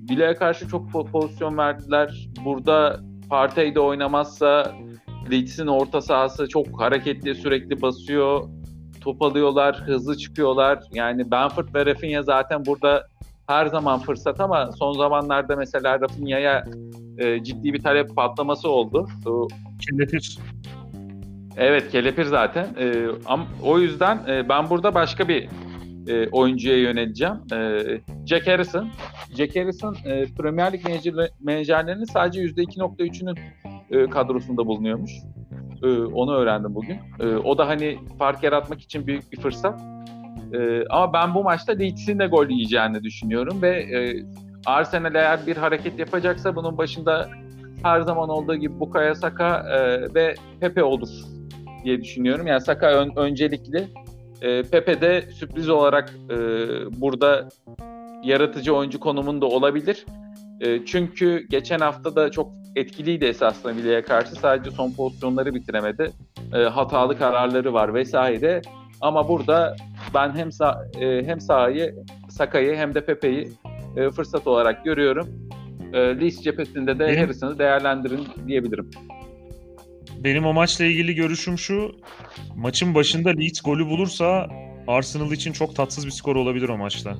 Bile'ye 0.08 0.34
karşı 0.34 0.68
çok 0.68 1.10
pozisyon 1.12 1.58
verdiler. 1.58 2.28
Burada 2.44 3.00
Partey 3.30 3.74
de 3.74 3.80
oynamazsa 3.80 4.74
Leeds'in 5.30 5.66
orta 5.66 6.00
sahası 6.00 6.48
çok 6.48 6.80
hareketli, 6.80 7.34
sürekli 7.34 7.82
basıyor. 7.82 8.48
Top 9.00 9.22
alıyorlar, 9.22 9.82
hızlı 9.86 10.16
çıkıyorlar. 10.18 10.80
Yani 10.92 11.30
Benford 11.30 11.74
ve 11.74 11.86
Rafinha 11.86 12.22
zaten 12.22 12.66
burada 12.66 13.06
her 13.46 13.66
zaman 13.66 14.00
fırsat 14.00 14.40
ama 14.40 14.72
son 14.72 14.92
zamanlarda 14.92 15.56
mesela 15.56 16.00
Rafinha'ya 16.00 16.64
e, 17.18 17.44
ciddi 17.44 17.72
bir 17.72 17.82
talep 17.82 18.16
patlaması 18.16 18.68
oldu. 18.68 19.08
Kelepir. 19.90 20.38
Evet 21.56 21.90
kelepir 21.90 22.24
zaten. 22.24 22.66
E, 22.78 23.06
am, 23.26 23.46
o 23.62 23.78
yüzden 23.78 24.18
e, 24.28 24.48
ben 24.48 24.70
burada 24.70 24.94
başka 24.94 25.28
bir 25.28 25.48
e, 26.08 26.28
oyuncuya 26.28 26.78
yöneleceğim. 26.78 27.34
E, 27.52 27.80
Jack 28.26 28.46
Harrison. 28.46 28.88
Jack 29.36 29.56
Harrison 29.56 29.96
e, 30.04 30.24
Premier 30.38 30.72
Lig 30.72 30.80
menajerlerinin 31.40 32.04
sadece 32.04 32.40
%2.3'ünün 32.40 33.38
e, 33.90 34.06
kadrosunda 34.06 34.66
bulunuyormuş. 34.66 35.12
E, 35.82 35.98
onu 35.98 36.34
öğrendim 36.34 36.74
bugün. 36.74 36.98
E, 37.20 37.36
o 37.36 37.58
da 37.58 37.68
hani 37.68 37.98
fark 38.18 38.42
yaratmak 38.42 38.80
için 38.80 39.06
büyük 39.06 39.32
bir 39.32 39.40
fırsat. 39.40 39.80
E, 40.52 40.84
ama 40.90 41.12
ben 41.12 41.34
bu 41.34 41.44
maçta 41.44 41.72
Leeds'in 41.72 42.18
de 42.18 42.26
gol 42.26 42.48
yiyeceğini 42.48 43.02
düşünüyorum 43.02 43.62
ve 43.62 43.70
e, 43.70 44.24
Arsenal 44.66 45.14
eğer 45.14 45.46
bir 45.46 45.56
hareket 45.56 45.98
yapacaksa 45.98 46.56
bunun 46.56 46.78
başında 46.78 47.28
her 47.82 48.00
zaman 48.00 48.28
olduğu 48.28 48.54
gibi 48.54 48.80
Bukayo 48.80 49.14
Saka 49.14 49.58
e, 49.58 50.00
ve 50.14 50.34
Pepe 50.60 50.84
olur 50.84 51.08
diye 51.84 52.00
düşünüyorum. 52.00 52.46
Yani 52.46 52.60
Saka 52.60 52.86
ön, 52.86 53.12
öncelikli. 53.16 53.88
E, 54.42 54.62
Pepe 54.62 55.00
de 55.00 55.22
sürpriz 55.22 55.68
olarak 55.68 56.14
e, 56.30 56.36
burada 57.00 57.48
yaratıcı 58.22 58.74
oyuncu 58.74 59.00
konumunda 59.00 59.46
olabilir. 59.46 60.06
E, 60.60 60.84
çünkü 60.86 61.46
geçen 61.50 61.78
hafta 61.78 62.16
da 62.16 62.30
çok 62.30 62.52
etkiliydi 62.76 63.24
esasında 63.24 63.76
Villa'ya 63.76 64.04
karşı. 64.04 64.34
Sadece 64.34 64.70
son 64.70 64.92
pozisyonları 64.92 65.54
bitiremedi. 65.54 66.10
E, 66.54 66.58
hatalı 66.58 67.18
kararları 67.18 67.72
var 67.72 67.94
vesaire. 67.94 68.62
Ama 69.00 69.28
burada 69.28 69.76
ben 70.14 70.36
hem 70.36 70.52
sağ, 70.52 70.84
e, 71.00 71.24
hem 71.24 71.40
sahayı, 71.40 71.94
Saka'yı 72.28 72.76
hem 72.76 72.94
de 72.94 73.04
Pepe'yi 73.04 73.52
e, 73.96 74.10
fırsat 74.10 74.46
olarak 74.46 74.84
görüyorum. 74.84 75.28
E, 75.92 75.98
Leeds 75.98 76.40
cephesinde 76.40 76.98
de. 76.98 77.20
Harrison'ı 77.20 77.58
değerlendirin 77.58 78.28
diyebilirim. 78.46 78.90
Benim 80.24 80.46
o 80.46 80.52
maçla 80.52 80.84
ilgili 80.84 81.14
görüşüm 81.14 81.58
şu. 81.58 81.92
Maçın 82.56 82.94
başında 82.94 83.30
Leeds 83.30 83.60
golü 83.60 83.86
bulursa 83.86 84.46
Arsenal 84.86 85.32
için 85.32 85.52
çok 85.52 85.76
tatsız 85.76 86.06
bir 86.06 86.10
skor 86.10 86.36
olabilir 86.36 86.68
o 86.68 86.78
maçta. 86.78 87.14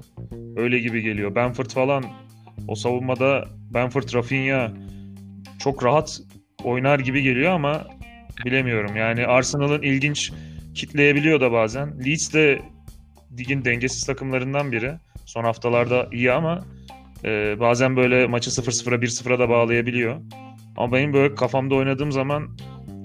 Öyle 0.57 0.79
gibi 0.79 1.03
geliyor. 1.03 1.35
Benford 1.35 1.71
falan 1.71 2.05
o 2.69 2.75
savunmada 2.75 3.45
Benford, 3.75 4.15
Rafinha 4.15 4.73
çok 5.59 5.85
rahat 5.85 6.21
oynar 6.65 6.99
gibi 6.99 7.23
geliyor 7.23 7.53
ama 7.53 7.87
bilemiyorum. 8.45 8.97
Yani 8.97 9.27
Arsenal'ın 9.27 9.83
ilginç 9.83 10.33
kitleyebiliyor 10.75 11.41
da 11.41 11.53
bazen. 11.53 12.05
Leeds 12.05 12.35
de 12.35 12.63
ligin 13.39 13.65
dengesiz 13.65 14.07
takımlarından 14.07 14.73
biri. 14.73 14.95
Son 15.27 15.45
haftalarda 15.45 16.09
iyi 16.13 16.33
ama 16.33 16.65
e, 17.25 17.61
bazen 17.61 17.97
böyle 17.97 18.27
maçı 18.27 18.51
0-0'a 18.51 18.95
1-0'a 18.95 19.39
da 19.39 19.49
bağlayabiliyor. 19.49 20.17
Ama 20.77 20.93
benim 20.93 21.13
böyle 21.13 21.35
kafamda 21.35 21.75
oynadığım 21.75 22.13
zaman 22.13 22.57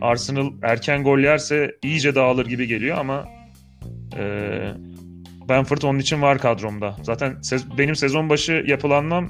Arsenal 0.01 0.51
erken 0.63 1.03
gol 1.03 1.19
yerse 1.19 1.77
iyice 1.83 2.15
dağılır 2.15 2.45
gibi 2.45 2.67
geliyor 2.67 2.97
ama 2.97 3.25
e, 4.17 4.23
Benford 5.49 5.81
onun 5.81 5.99
için 5.99 6.21
var 6.21 6.37
kadromda. 6.37 6.95
Zaten 7.03 7.31
sez- 7.41 7.77
benim 7.77 7.95
sezon 7.95 8.29
başı 8.29 8.63
yapılanmam 8.67 9.29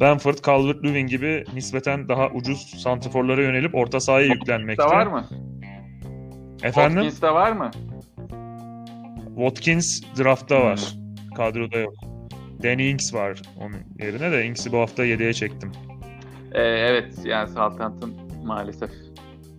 Benford, 0.00 0.34
Calvert-Lewin 0.34 1.06
gibi 1.06 1.44
nispeten 1.54 2.08
daha 2.08 2.30
ucuz 2.30 2.74
santiforlara 2.82 3.42
yönelip 3.42 3.74
orta 3.74 4.00
sahaya 4.00 4.26
yüklenmekte. 4.26 4.84
var 4.84 5.06
mı? 5.06 5.28
Efendim? 6.62 7.02
Watkins'te 7.02 7.30
var 7.30 7.52
mı? 7.52 7.70
Watkins 9.36 10.02
draftta 10.18 10.56
hmm. 10.56 10.64
var. 10.64 10.80
Kadroda 11.36 11.78
yok. 11.78 11.94
Danny 12.62 12.90
Ings 12.90 13.14
var 13.14 13.42
onun 13.60 13.78
yerine 13.98 14.32
de 14.32 14.46
Ings'i 14.46 14.72
bu 14.72 14.78
hafta 14.78 15.06
7'ye 15.06 15.32
çektim. 15.32 15.72
Ee, 16.52 16.62
evet 16.62 17.14
yani 17.24 17.48
Southampton 17.48 18.12
maalesef 18.44 18.90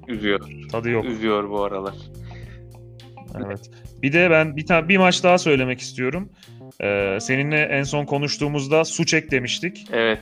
üzüyor. 0.07 0.49
Tadı 0.71 0.89
yok. 0.89 1.05
Üzüyor 1.05 1.49
bu 1.49 1.63
aralar. 1.63 1.95
Evet. 3.45 3.71
Bir 4.01 4.13
de 4.13 4.29
ben 4.29 4.57
bir 4.57 4.65
tane 4.65 4.89
bir 4.89 4.97
maç 4.97 5.23
daha 5.23 5.37
söylemek 5.37 5.79
istiyorum. 5.79 6.29
Ee, 6.81 7.17
seninle 7.21 7.61
en 7.61 7.83
son 7.83 8.05
konuştuğumuzda 8.05 8.85
Suçek 8.85 9.31
demiştik. 9.31 9.87
Evet. 9.91 10.19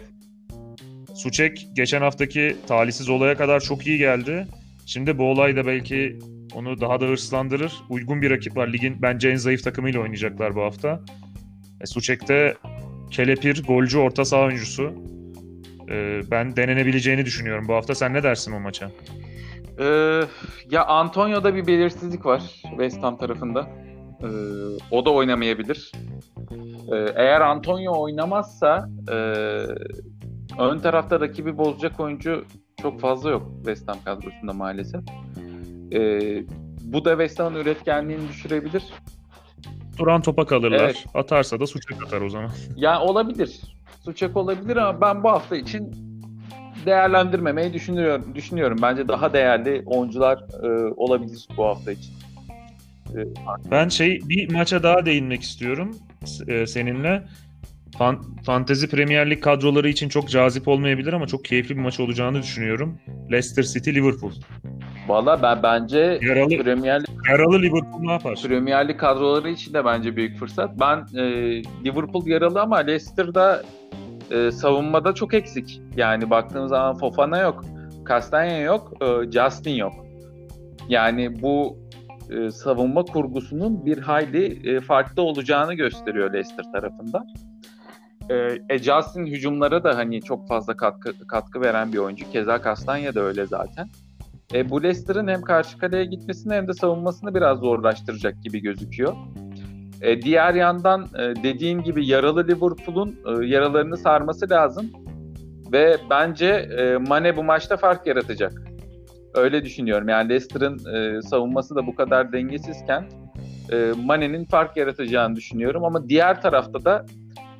Suçek 1.16 1.68
geçen 1.74 2.02
haftaki 2.02 2.58
talihsiz 2.68 3.10
olaya 3.10 3.38
kadar 3.38 3.60
çok 3.60 3.88
iyi 3.88 3.98
geldi. 3.98 4.48
Şimdi 4.86 5.18
bu 5.18 5.24
olay 5.24 5.56
da 5.56 5.68
belki 5.68 6.20
onu 6.56 6.82
daha 6.82 7.02
da 7.02 7.06
hırslandırır. 7.06 7.74
Uygun 7.90 8.22
bir 8.22 8.32
rakip 8.32 8.58
var. 8.58 8.74
Ligin 8.74 9.02
bence 9.02 9.30
en 9.30 9.36
zayıf 9.36 9.64
takımıyla 9.64 10.00
oynayacaklar 10.00 10.56
bu 10.56 10.62
hafta. 10.62 11.02
E, 11.82 11.86
Suçek 11.86 12.28
de 12.28 12.56
kelepir, 13.12 13.64
golcü, 13.64 13.98
orta 13.98 14.26
saha 14.26 14.42
oyuncusu. 14.42 14.94
E, 15.90 16.22
ben 16.32 16.56
denenebileceğini 16.56 17.26
düşünüyorum 17.26 17.68
bu 17.68 17.74
hafta. 17.74 17.96
Sen 17.96 18.14
ne 18.14 18.24
dersin 18.24 18.52
o 18.52 18.60
maça? 18.60 18.92
Ee, 19.80 20.22
ya 20.72 20.86
Antonio'da 20.86 21.56
bir 21.56 21.68
belirsizlik 21.68 22.26
var 22.26 22.40
West 22.62 23.04
Ham 23.04 23.18
tarafında. 23.18 23.68
Ee, 24.24 24.28
o 24.92 25.06
da 25.06 25.12
oynamayabilir. 25.12 25.92
Ee, 26.92 26.96
eğer 27.16 27.42
Antonio 27.42 28.02
oynamazsa 28.02 28.90
e, 29.12 29.14
ön 30.60 30.80
tarafta 30.80 31.20
rakibi 31.20 31.58
bozacak 31.58 32.00
oyuncu 32.00 32.46
çok 32.82 33.00
fazla 33.00 33.30
yok 33.30 33.52
West 33.56 33.88
Ham 33.88 33.98
kadrosunda 34.06 34.54
maalesef. 34.54 35.02
Ee, 35.94 36.44
bu 36.82 37.06
da 37.06 37.10
West 37.12 37.40
Ham'ın 37.40 37.60
üretkenliğini 37.60 38.30
düşürebilir. 38.30 38.84
Duran 39.98 40.22
topa 40.22 40.46
kalırlar. 40.46 40.80
Evet. 40.80 41.06
Atarsa 41.14 41.60
da 41.60 41.68
suçak 41.68 42.04
atar 42.04 42.22
o 42.22 42.30
zaman. 42.30 42.50
Ya 42.76 43.02
olabilir. 43.02 43.62
Suçak 44.06 44.38
olabilir 44.38 44.78
ama 44.78 45.02
ben 45.02 45.24
bu 45.24 45.30
hafta 45.30 45.56
için 45.56 46.09
değerlendirmemeyi 46.86 47.74
düşünüyorum. 47.74 48.36
Düşünüyorum. 48.36 48.78
Bence 48.82 49.08
daha 49.08 49.34
değerli 49.34 49.84
oyuncular 49.86 50.38
e, 50.64 50.94
olabilir 50.98 51.48
bu 51.58 51.66
hafta 51.66 51.92
için. 51.92 52.14
E, 53.16 53.20
ben 53.72 53.90
şey 53.90 54.20
bir 54.30 54.54
maça 54.54 54.84
daha 54.84 55.06
değinmek 55.06 55.42
istiyorum 55.42 55.98
e, 56.48 56.68
seninle. 56.68 57.24
Fan, 57.98 58.24
Fantezi 58.46 58.90
Premier 58.90 59.30
Lig 59.30 59.42
kadroları 59.42 59.90
için 59.90 60.10
çok 60.10 60.30
cazip 60.30 60.68
olmayabilir 60.68 61.14
ama 61.14 61.28
çok 61.28 61.46
keyifli 61.46 61.78
bir 61.78 61.82
maç 61.82 62.00
olacağını 62.00 62.42
düşünüyorum. 62.42 63.00
Leicester 63.32 63.64
City 63.64 63.92
Liverpool. 63.92 64.32
Valla 65.08 65.44
ben 65.44 65.64
bence 65.64 66.20
yaralı, 66.22 66.58
Premier 66.58 67.02
Lig, 67.02 67.08
yaralı 67.30 67.62
Liverpool 67.62 68.02
ne 68.02 68.12
yapar? 68.12 68.40
Premier 68.48 68.88
Lig 68.88 68.98
kadroları 68.98 69.50
için 69.50 69.74
de 69.74 69.86
bence 69.86 70.16
büyük 70.16 70.38
fırsat. 70.38 70.80
Ben 70.80 71.20
e, 71.20 71.24
Liverpool 71.86 72.28
yaralı 72.28 72.62
ama 72.62 72.78
Leicester'da 72.78 73.64
e, 74.32 74.52
savunmada 74.52 75.14
çok 75.14 75.34
eksik. 75.34 75.82
Yani 75.96 76.30
baktığımız 76.30 76.70
zaman 76.70 76.98
Fofana 76.98 77.38
yok, 77.38 77.66
Castanya 78.10 78.60
yok, 78.60 78.94
e, 79.02 79.32
Justin 79.32 79.76
yok. 79.76 79.94
Yani 80.90 81.42
bu 81.42 81.78
e, 82.30 82.52
savunma 82.52 83.06
kurgusunun 83.06 83.86
bir 83.86 83.98
hayli 83.98 84.70
e, 84.70 84.82
farklı 84.82 85.22
olacağını 85.22 85.74
gösteriyor 85.74 86.34
Leicester 86.34 86.66
tarafında. 86.74 87.26
E, 88.30 88.36
e, 88.70 88.78
Justin 88.78 89.26
hücumlara 89.26 89.84
da 89.84 89.98
hani 89.98 90.22
çok 90.22 90.48
fazla 90.48 90.78
katkı, 90.78 91.28
katkı 91.28 91.62
veren 91.62 91.94
bir 91.94 91.98
oyuncu. 91.98 92.32
Keza 92.32 92.64
Castanya 92.64 93.16
da 93.16 93.20
öyle 93.20 93.46
zaten. 93.46 93.90
E, 94.54 94.70
bu 94.70 94.84
Leicester'ın 94.84 95.28
hem 95.28 95.42
karşı 95.42 95.78
kaleye 95.78 96.06
gitmesini 96.06 96.54
hem 96.54 96.68
de 96.68 96.74
savunmasını 96.74 97.36
biraz 97.36 97.60
zorlaştıracak 97.60 98.44
gibi 98.44 98.60
gözüküyor. 98.60 99.16
E, 100.02 100.22
diğer 100.22 100.54
yandan 100.54 101.08
e, 101.20 101.44
dediğin 101.44 101.80
gibi 101.80 102.08
yaralı 102.08 102.48
Liverpool'un 102.48 103.20
e, 103.26 103.46
yaralarını 103.46 103.98
sarması 103.98 104.50
lazım. 104.50 104.92
Ve 105.72 105.98
bence 106.10 106.48
e, 106.48 106.98
Mane 106.98 107.38
bu 107.38 107.44
maçta 107.44 107.78
fark 107.78 108.08
yaratacak. 108.08 108.54
Öyle 109.36 109.66
düşünüyorum. 109.66 110.10
Yani 110.10 110.30
Leicester'ın 110.30 110.96
e, 110.96 111.22
savunması 111.22 111.76
da 111.76 111.88
bu 111.88 111.96
kadar 111.96 112.34
dengesizken 112.34 113.10
e, 113.72 113.92
Mane'nin 114.06 114.46
fark 114.46 114.78
yaratacağını 114.78 115.36
düşünüyorum. 115.36 115.84
Ama 115.84 116.10
diğer 116.10 116.42
tarafta 116.42 116.86
da 116.86 117.06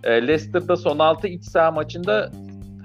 e, 0.04 0.28
Leicester'da 0.28 0.76
son 0.76 1.00
6 1.00 1.28
iç 1.28 1.44
saha 1.44 1.72
maçında 1.72 2.32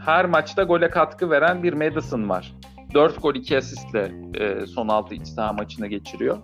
her 0.04 0.24
maçta 0.24 0.62
gole 0.62 0.90
katkı 0.90 1.30
veren 1.30 1.62
bir 1.62 1.72
Madison 1.72 2.28
var. 2.28 2.54
4 2.94 3.22
gol 3.22 3.34
2 3.34 3.58
asistle 3.58 4.12
e, 4.34 4.66
son 4.66 4.88
6 4.88 5.14
iç 5.14 5.26
saha 5.26 5.52
maçını 5.52 5.86
geçiriyor. 5.86 6.38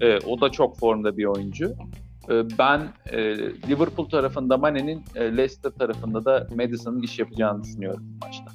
E, 0.00 0.18
o 0.18 0.40
da 0.40 0.50
çok 0.50 0.78
formda 0.78 1.16
bir 1.16 1.24
oyuncu. 1.24 1.74
E, 2.30 2.58
ben 2.58 2.80
e, 3.06 3.36
Liverpool 3.68 4.08
tarafında 4.08 4.58
Mane'nin, 4.58 5.04
e, 5.14 5.36
Leicester 5.36 5.70
tarafında 5.70 6.24
da 6.24 6.46
Madison'ın 6.56 7.02
iş 7.02 7.18
yapacağını 7.18 7.62
düşünüyorum 7.64 8.04
maçta. 8.22 8.52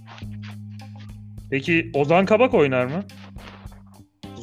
Peki 1.51 1.91
Ozan 1.93 2.25
Kabak 2.25 2.53
oynar 2.53 2.85
mı? 2.85 3.03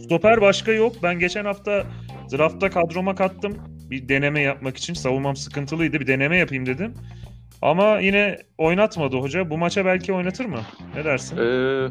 Stoper 0.05 0.41
başka 0.41 0.73
yok. 0.73 0.93
Ben 1.03 1.19
geçen 1.19 1.45
hafta 1.45 1.85
draftta 2.33 2.71
kadroma 2.71 3.15
kattım. 3.15 3.57
Bir 3.91 4.09
deneme 4.09 4.41
yapmak 4.41 4.77
için. 4.77 4.95
Savunmam 4.95 5.37
sıkıntılıydı. 5.37 6.01
Bir 6.01 6.07
deneme 6.07 6.37
yapayım 6.37 6.67
dedim. 6.67 6.95
Ama 7.63 7.99
yine 7.99 8.39
oynatmadı 8.59 9.17
hoca. 9.17 9.51
Bu 9.51 9.59
maça 9.59 9.85
belki 9.85 10.13
oynatır 10.13 10.45
mı? 10.45 10.59
Ne 10.95 11.05
dersin? 11.05 11.37
Ee, 11.37 11.89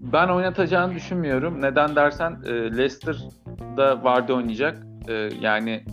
ben 0.00 0.28
oynatacağını 0.28 0.94
düşünmüyorum. 0.94 1.62
Neden 1.62 1.96
dersen 1.96 2.38
e, 2.46 2.50
Leicester'da 2.52 4.04
Vardy 4.04 4.32
oynayacak. 4.32 4.86
E, 5.08 5.12
yani 5.40 5.84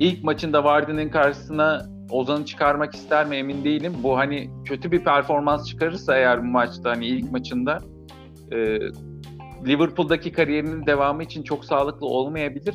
ilk 0.00 0.24
maçında 0.24 0.64
Vardy'nin 0.64 1.08
karşısına 1.08 1.86
Ozan'ı 2.10 2.44
çıkarmak 2.44 2.94
ister 2.94 3.26
mi 3.26 3.36
emin 3.36 3.64
değilim. 3.64 3.92
Bu 4.02 4.16
hani 4.16 4.50
kötü 4.64 4.92
bir 4.92 5.04
performans 5.04 5.68
çıkarırsa 5.68 6.16
eğer 6.16 6.42
bu 6.42 6.46
maçta 6.46 6.90
hani 6.90 7.06
ilk 7.06 7.32
maçında 7.32 7.78
e, 8.52 8.78
Liverpool'daki 9.66 10.32
kariyerinin 10.32 10.86
devamı 10.86 11.22
için 11.22 11.42
çok 11.42 11.64
sağlıklı 11.64 12.06
olmayabilir. 12.06 12.74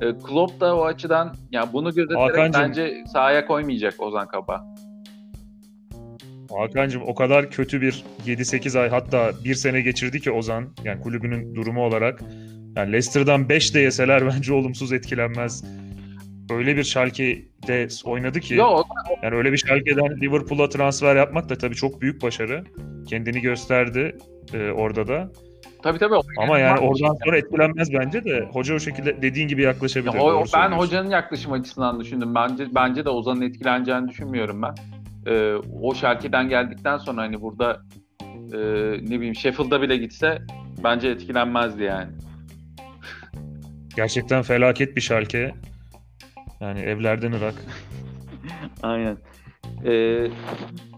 E, 0.00 0.18
Klopp 0.18 0.60
da 0.60 0.76
o 0.76 0.84
açıdan 0.84 1.26
ya 1.26 1.32
yani 1.50 1.72
bunu 1.72 1.94
gözeterek 1.94 2.22
Hakan'cığım, 2.22 2.62
bence 2.62 3.04
sahaya 3.12 3.46
koymayacak 3.46 3.94
Ozan 3.98 4.28
Kaba. 4.28 4.64
Hakan'cığım 6.58 7.02
o 7.06 7.14
kadar 7.14 7.50
kötü 7.50 7.80
bir 7.80 8.04
7-8 8.26 8.80
ay 8.80 8.88
hatta 8.88 9.30
bir 9.44 9.54
sene 9.54 9.80
geçirdi 9.80 10.20
ki 10.20 10.32
Ozan 10.32 10.68
yani 10.84 11.00
kulübünün 11.00 11.54
durumu 11.54 11.84
olarak. 11.84 12.20
Yani 12.76 12.92
Leicester'dan 12.92 13.48
5 13.48 13.74
de 13.74 13.80
yeseler 13.80 14.26
bence 14.34 14.52
olumsuz 14.52 14.92
etkilenmez. 14.92 15.64
Öyle 16.50 16.76
bir 16.76 16.84
Schalke'de 16.84 17.88
oynadı 18.04 18.40
ki 18.40 18.54
Yo, 18.54 18.82
yani 19.22 19.34
öyle 19.34 19.52
bir 19.52 19.56
Schalke'den 19.56 20.20
Liverpool'a 20.20 20.68
transfer 20.68 21.16
yapmak 21.16 21.48
da 21.48 21.58
tabii 21.58 21.74
çok 21.74 22.00
büyük 22.00 22.22
başarı. 22.22 22.64
Kendini 23.08 23.40
gösterdi 23.40 24.16
e, 24.54 24.70
orada 24.70 25.08
da. 25.08 25.32
Tabii 25.82 25.98
tabii. 25.98 26.14
Ama 26.38 26.58
yani 26.58 26.80
oradan 26.80 27.16
sonra 27.24 27.38
etkilenmez 27.38 27.92
bence 27.92 28.24
de. 28.24 28.48
Hoca 28.52 28.74
o 28.74 28.78
şekilde 28.78 29.22
dediğin 29.22 29.48
gibi 29.48 29.62
yaklaşabilir. 29.62 30.14
Ya, 30.14 30.22
o, 30.22 30.44
ben 30.54 30.72
hocanın 30.72 31.10
yaklaşım 31.10 31.52
açısından 31.52 32.00
düşündüm. 32.00 32.34
Bence 32.34 32.66
bence 32.74 33.04
de 33.04 33.10
Ozan'ın 33.10 33.40
etkileneceğini 33.40 34.08
düşünmüyorum 34.08 34.62
ben. 34.62 34.74
Ee, 35.26 35.54
o 35.82 35.94
Schalke'den 35.94 36.48
geldikten 36.48 36.98
sonra 36.98 37.22
hani 37.22 37.40
burada 37.40 37.82
e, 38.52 38.58
ne 39.02 39.16
bileyim 39.16 39.34
Sheffield'a 39.34 39.82
bile 39.82 39.96
gitse 39.96 40.38
bence 40.84 41.08
etkilenmezdi 41.08 41.82
yani. 41.82 42.10
Gerçekten 43.96 44.42
felaket 44.42 44.96
bir 44.96 45.00
Schalke. 45.00 45.54
Yani 46.62 46.80
evlerden 46.80 47.32
Irak. 47.32 47.54
Aynen. 48.82 49.16
Ee, 49.84 50.26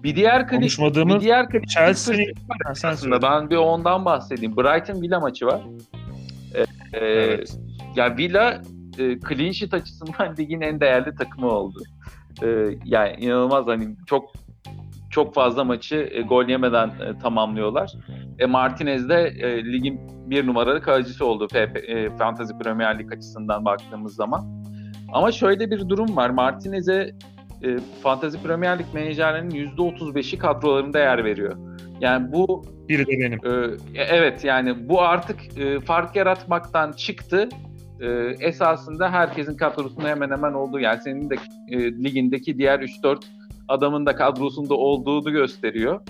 bir 0.02 0.16
diğer 0.16 0.48
klip, 0.48 0.62
bir 0.62 1.20
diğer 1.20 1.48
klip 1.48 1.68
Chelsea'nin 1.68 2.34
aslında 2.84 3.22
ben 3.22 3.50
bir 3.50 3.56
ondan 3.56 4.04
bahsedeyim. 4.04 4.56
Brighton 4.56 5.02
Villa 5.02 5.20
maçı 5.20 5.46
var. 5.46 5.60
Ee, 6.54 6.64
evet. 6.92 7.56
Yani 7.96 8.16
Villa 8.16 8.62
e, 8.98 9.20
clean 9.20 9.50
sheet 9.50 9.74
açısından 9.74 10.36
ligin 10.38 10.60
en 10.60 10.80
değerli 10.80 11.14
takımı 11.14 11.48
oldu. 11.48 11.78
Ee, 12.42 12.46
yani 12.84 13.16
inanılmaz 13.18 13.66
hani 13.66 13.96
çok 14.06 14.32
çok 15.10 15.34
fazla 15.34 15.64
maçı 15.64 16.08
e, 16.12 16.22
gol 16.22 16.48
yemeden 16.48 16.88
e, 16.88 17.18
tamamlıyorlar. 17.18 17.92
E, 18.38 18.46
Martinez 18.46 19.08
de 19.08 19.34
e, 19.40 19.64
ligin 19.64 20.00
bir 20.30 20.46
numaralı 20.46 20.82
kalecisi 20.82 21.24
oldu 21.24 21.48
PP, 21.48 21.76
e, 21.76 22.10
Fantasy 22.18 22.52
Premier 22.62 22.98
Lig 22.98 23.12
açısından 23.12 23.64
baktığımız 23.64 24.14
zaman. 24.14 24.63
Ama 25.14 25.32
şöyle 25.32 25.70
bir 25.70 25.88
durum 25.88 26.16
var. 26.16 26.30
Martinez'e 26.30 27.10
e, 27.62 27.78
Fantasy 28.02 28.38
Premier 28.38 28.78
Lig 28.78 28.86
menajerlerinin 28.94 29.76
%35'i 29.76 30.38
kadrolarında 30.38 30.98
yer 30.98 31.24
veriyor. 31.24 31.56
Yani 32.00 32.32
bu 32.32 32.64
biri 32.88 33.06
de 33.06 33.12
benim. 33.20 33.40
E, 33.44 33.76
evet 33.94 34.44
yani 34.44 34.88
bu 34.88 35.02
artık 35.02 35.58
e, 35.58 35.80
fark 35.80 36.16
yaratmaktan 36.16 36.92
çıktı. 36.92 37.48
E, 38.00 38.06
esasında 38.40 39.12
herkesin 39.12 39.56
kadrosunda 39.56 40.08
hemen 40.08 40.30
hemen 40.30 40.52
olduğu 40.52 40.80
yani 40.80 41.00
senin 41.00 41.30
de 41.30 41.36
e, 41.70 41.78
ligindeki 41.78 42.58
diğer 42.58 42.80
3-4 42.80 43.18
adamın 43.68 44.06
da 44.06 44.16
kadrosunda 44.16 44.74
olduğunu 44.74 45.32
gösteriyor. 45.32 46.00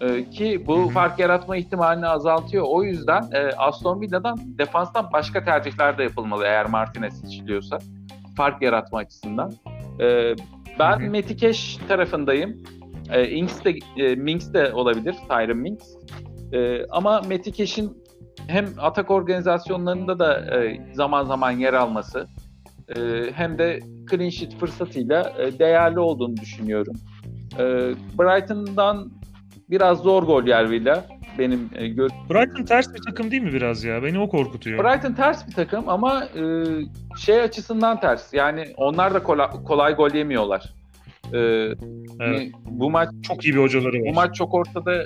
E, 0.00 0.30
ki 0.30 0.64
bu 0.66 0.78
Hı-hı. 0.78 0.88
fark 0.88 1.18
yaratma 1.18 1.56
ihtimalini 1.56 2.06
azaltıyor. 2.06 2.64
O 2.68 2.84
yüzden 2.84 3.22
e, 3.32 3.38
Aston 3.56 4.00
Villa'dan 4.00 4.38
defanstan 4.58 5.12
başka 5.12 5.44
tercihler 5.44 5.98
de 5.98 6.02
yapılmalı 6.02 6.44
eğer 6.44 6.66
Martinez 6.66 7.20
seçiliyorsa. 7.20 7.78
Fark 8.38 8.62
yaratma 8.62 8.98
açısından. 8.98 9.52
E, 10.00 10.34
ben. 10.78 11.02
Metikeş 11.02 11.76
tarafındayım. 11.88 12.62
E, 13.12 13.30
Inks 13.30 13.64
de, 13.64 13.78
e, 13.96 14.14
Minks 14.14 14.52
de 14.52 14.72
olabilir, 14.72 15.16
Tyron 15.28 15.56
Minks. 15.56 15.88
E, 16.52 16.86
ama 16.86 17.20
Metikeş'in 17.20 18.04
hem 18.46 18.66
atak 18.78 19.10
organizasyonlarında 19.10 20.18
da 20.18 20.56
e, 20.56 20.80
zaman 20.92 21.24
zaman 21.24 21.50
yer 21.50 21.74
alması 21.74 22.26
e, 22.96 23.24
hem 23.34 23.58
de 23.58 23.80
clean 24.10 24.30
sheet 24.30 24.54
fırsatıyla 24.54 25.32
e, 25.38 25.58
değerli 25.58 26.00
olduğunu 26.00 26.36
düşünüyorum. 26.36 26.94
E, 27.58 27.64
Brighton'dan 28.18 29.12
biraz 29.70 29.98
zor 29.98 30.22
gol 30.22 30.44
yer 30.46 30.70
Villa 30.70 31.04
benim 31.38 31.70
e, 31.74 31.88
gör. 31.88 32.10
Brighton 32.30 32.64
ters 32.64 32.94
bir 32.94 33.02
takım 33.02 33.30
değil 33.30 33.42
mi 33.42 33.52
biraz 33.52 33.84
ya? 33.84 34.02
Beni 34.02 34.18
o 34.18 34.28
korkutuyor. 34.28 34.84
Brighton 34.84 35.12
ters 35.12 35.48
bir 35.48 35.52
takım 35.52 35.88
ama 35.88 36.24
e, 36.24 36.64
şey 37.18 37.40
açısından 37.40 38.00
ters. 38.00 38.34
Yani 38.34 38.64
onlar 38.76 39.14
da 39.14 39.22
kolay, 39.22 39.48
kolay 39.66 39.94
gol 39.94 40.10
yemiyorlar. 40.10 40.74
E, 41.32 41.38
evet. 41.38 41.78
Hani 42.18 42.52
bu 42.64 42.90
maç 42.90 43.08
çok 43.22 43.44
iyi 43.44 43.54
bir 43.54 43.60
hocaları 43.60 44.00
var. 44.00 44.08
Bu 44.10 44.14
maç 44.14 44.34
çok 44.34 44.54
ortada. 44.54 45.04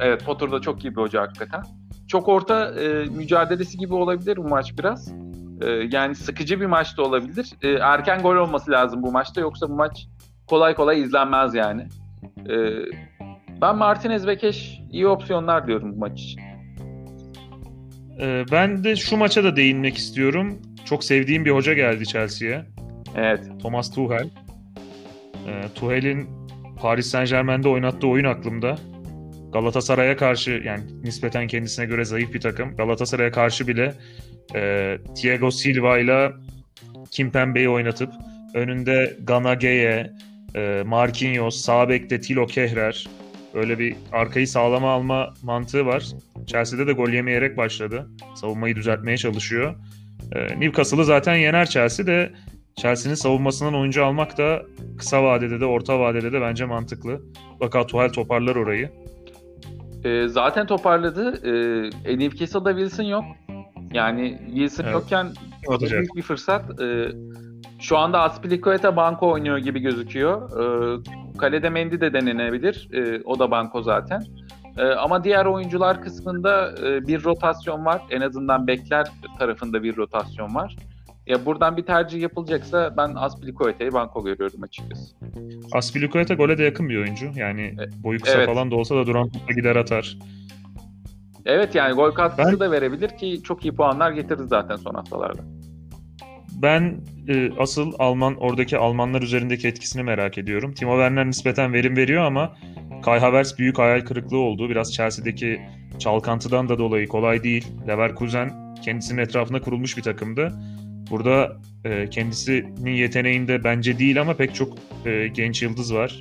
Evet, 0.00 0.24
Potter'da 0.24 0.60
çok 0.60 0.84
iyi 0.84 0.96
bir 0.96 1.00
hoca 1.00 1.20
hakikaten. 1.20 1.62
Çok 2.08 2.28
orta 2.28 2.80
e, 2.80 3.04
mücadelesi 3.04 3.78
gibi 3.78 3.94
olabilir 3.94 4.36
bu 4.36 4.48
maç 4.48 4.78
biraz. 4.78 5.12
E, 5.60 5.70
yani 5.70 6.14
sıkıcı 6.14 6.60
bir 6.60 6.66
maç 6.66 6.98
da 6.98 7.02
olabilir. 7.02 7.52
E, 7.62 7.68
erken 7.68 8.22
gol 8.22 8.36
olması 8.36 8.70
lazım 8.70 9.02
bu 9.02 9.12
maçta 9.12 9.40
yoksa 9.40 9.68
bu 9.68 9.74
maç 9.74 10.06
kolay 10.46 10.74
kolay 10.74 11.02
izlenmez 11.02 11.54
yani. 11.54 11.86
E, 12.48 12.54
ben 13.60 13.76
Martinez 13.76 14.26
ve 14.26 14.38
Keş 14.38 14.80
iyi 14.90 15.06
opsiyonlar 15.06 15.66
diyorum 15.66 15.92
bu 15.92 15.98
maç 15.98 16.20
için. 16.20 16.40
Ee, 18.20 18.44
ben 18.52 18.84
de 18.84 18.96
şu 18.96 19.16
maça 19.16 19.44
da 19.44 19.56
değinmek 19.56 19.96
istiyorum. 19.96 20.62
çok 20.84 21.04
sevdiğim 21.04 21.44
bir 21.44 21.50
hoca 21.50 21.72
geldi 21.72 22.06
Chelsea'ye. 22.06 22.64
Evet. 23.16 23.40
Thomas 23.62 23.94
Tuchel. 23.94 24.28
E, 25.46 25.68
Tuchel'in 25.74 26.28
Paris 26.80 27.06
Saint 27.06 27.30
Germain'de 27.30 27.68
oynattığı 27.68 28.06
oyun 28.06 28.24
aklımda. 28.24 28.76
Galatasaray'a 29.52 30.16
karşı 30.16 30.62
yani 30.64 30.82
nispeten 31.02 31.46
kendisine 31.46 31.86
göre 31.86 32.04
zayıf 32.04 32.34
bir 32.34 32.40
takım. 32.40 32.76
Galatasaray'a 32.76 33.30
karşı 33.30 33.68
bile 33.68 33.94
e, 34.54 34.98
Thiago 35.16 35.50
Silva 35.50 35.98
ile 35.98 36.32
Kimpembe'yi 37.10 37.68
oynatıp 37.68 38.12
önünde 38.54 39.16
Ganageye, 39.24 40.12
e, 40.54 40.82
Marquinhos, 40.86 41.56
sağ 41.60 41.88
bekte 41.88 42.20
Tilo 42.20 42.46
Kehrer 42.46 43.06
öyle 43.58 43.78
bir 43.78 43.96
arkayı 44.12 44.48
sağlama 44.48 44.90
alma 44.90 45.34
mantığı 45.42 45.86
var. 45.86 46.04
Chelsea'de 46.46 46.86
de 46.86 46.92
gol 46.92 47.08
yemeyerek 47.08 47.56
başladı. 47.56 48.08
Savunmayı 48.34 48.76
düzeltmeye 48.76 49.16
çalışıyor. 49.16 49.74
E, 50.32 50.60
Newcastle'ı 50.60 51.04
zaten 51.04 51.34
yener 51.34 51.66
Chelsea 51.66 52.06
de 52.06 52.32
Chelsea'nin 52.76 53.14
savunmasından 53.14 53.74
oyuncu 53.74 54.04
almak 54.04 54.38
da 54.38 54.62
kısa 54.98 55.22
vadede 55.24 55.60
de 55.60 55.64
orta 55.64 56.00
vadede 56.00 56.32
de 56.32 56.40
bence 56.40 56.64
mantıklı. 56.64 57.22
Baka 57.60 57.86
Tuchel 57.86 58.12
toparlar 58.12 58.56
orayı. 58.56 58.90
E, 60.04 60.28
zaten 60.28 60.66
toparladı. 60.66 61.40
E, 62.04 62.18
Newcastle'da 62.18 62.70
Wilson 62.70 63.04
yok. 63.04 63.24
Yani 63.92 64.38
Wilson 64.46 64.84
Evet. 64.84 64.94
yokken 64.94 65.26
o 65.66 65.80
da 65.80 65.90
büyük 65.90 66.16
bir 66.16 66.22
fırsat. 66.22 66.80
E, 66.80 67.08
şu 67.80 67.98
anda 67.98 68.20
Aspilicueta 68.20 68.96
banko 68.96 69.30
oynuyor 69.30 69.58
gibi 69.58 69.80
gözüküyor. 69.80 70.50
E, 70.50 70.98
kalede 71.38 71.70
Mendy 71.70 72.00
de 72.00 72.12
denenebilir. 72.12 72.88
E, 72.92 73.22
o 73.24 73.38
da 73.38 73.50
banko 73.50 73.82
zaten. 73.82 74.24
E, 74.78 74.82
ama 74.82 75.24
diğer 75.24 75.46
oyuncular 75.46 76.02
kısmında 76.02 76.74
e, 76.86 77.06
bir 77.06 77.24
rotasyon 77.24 77.84
var. 77.84 78.02
En 78.10 78.20
azından 78.20 78.66
bekler 78.66 79.06
tarafında 79.38 79.82
bir 79.82 79.96
rotasyon 79.96 80.54
var. 80.54 80.76
Ya 81.26 81.46
buradan 81.46 81.76
bir 81.76 81.82
tercih 81.82 82.20
yapılacaksa 82.20 82.94
ben 82.96 83.14
Aspilicueta'yı 83.14 83.92
banko 83.92 84.24
görüyorum 84.24 84.62
açıkçası. 84.62 85.16
Aspilicueta 85.72 86.34
gole 86.34 86.58
de 86.58 86.62
yakın 86.62 86.88
bir 86.88 86.96
oyuncu. 86.98 87.30
Yani 87.34 87.74
boyu 88.04 88.20
kısa 88.20 88.36
Evet. 88.36 88.46
falan 88.46 88.70
da 88.70 88.76
olsa 88.76 88.96
da 88.96 89.06
duran 89.06 89.28
topla 89.28 89.54
gider 89.54 89.76
atar. 89.76 90.18
Evet 91.46 91.74
yani 91.74 91.94
gol 91.94 92.10
katkısı 92.10 92.52
Ben- 92.52 92.60
da 92.60 92.70
verebilir 92.70 93.08
ki 93.08 93.40
çok 93.42 93.64
iyi 93.64 93.74
puanlar 93.74 94.10
getirir 94.10 94.44
zaten 94.44 94.76
son 94.76 94.94
haftalarda. 94.94 95.42
Ben 96.62 97.00
e, 97.28 97.50
asıl 97.58 97.92
Alman 97.98 98.36
oradaki 98.36 98.78
Almanlar 98.78 99.22
üzerindeki 99.22 99.68
etkisini 99.68 100.02
merak 100.02 100.38
ediyorum. 100.38 100.74
Timo 100.74 100.92
Werner 100.92 101.26
nispeten 101.26 101.72
verim 101.72 101.96
veriyor 101.96 102.22
ama 102.22 102.56
Kai 103.02 103.20
Havertz 103.20 103.58
büyük 103.58 103.78
hayal 103.78 104.00
kırıklığı 104.00 104.38
oldu. 104.38 104.70
Biraz 104.70 104.94
Chelsea'deki 104.94 105.60
çalkantıdan 105.98 106.68
da 106.68 106.78
dolayı 106.78 107.08
kolay 107.08 107.42
değil. 107.42 107.66
Leverkusen 107.88 108.74
kendisinin 108.84 109.22
etrafına 109.22 109.60
kurulmuş 109.60 109.96
bir 109.96 110.02
takımdı. 110.02 110.52
Burada 111.10 111.56
e, 111.84 112.10
kendisinin 112.10 112.90
yeteneğinde 112.94 113.64
bence 113.64 113.98
değil 113.98 114.20
ama 114.20 114.34
pek 114.34 114.54
çok 114.54 114.78
e, 115.06 115.28
genç 115.28 115.62
yıldız 115.62 115.94
var. 115.94 116.20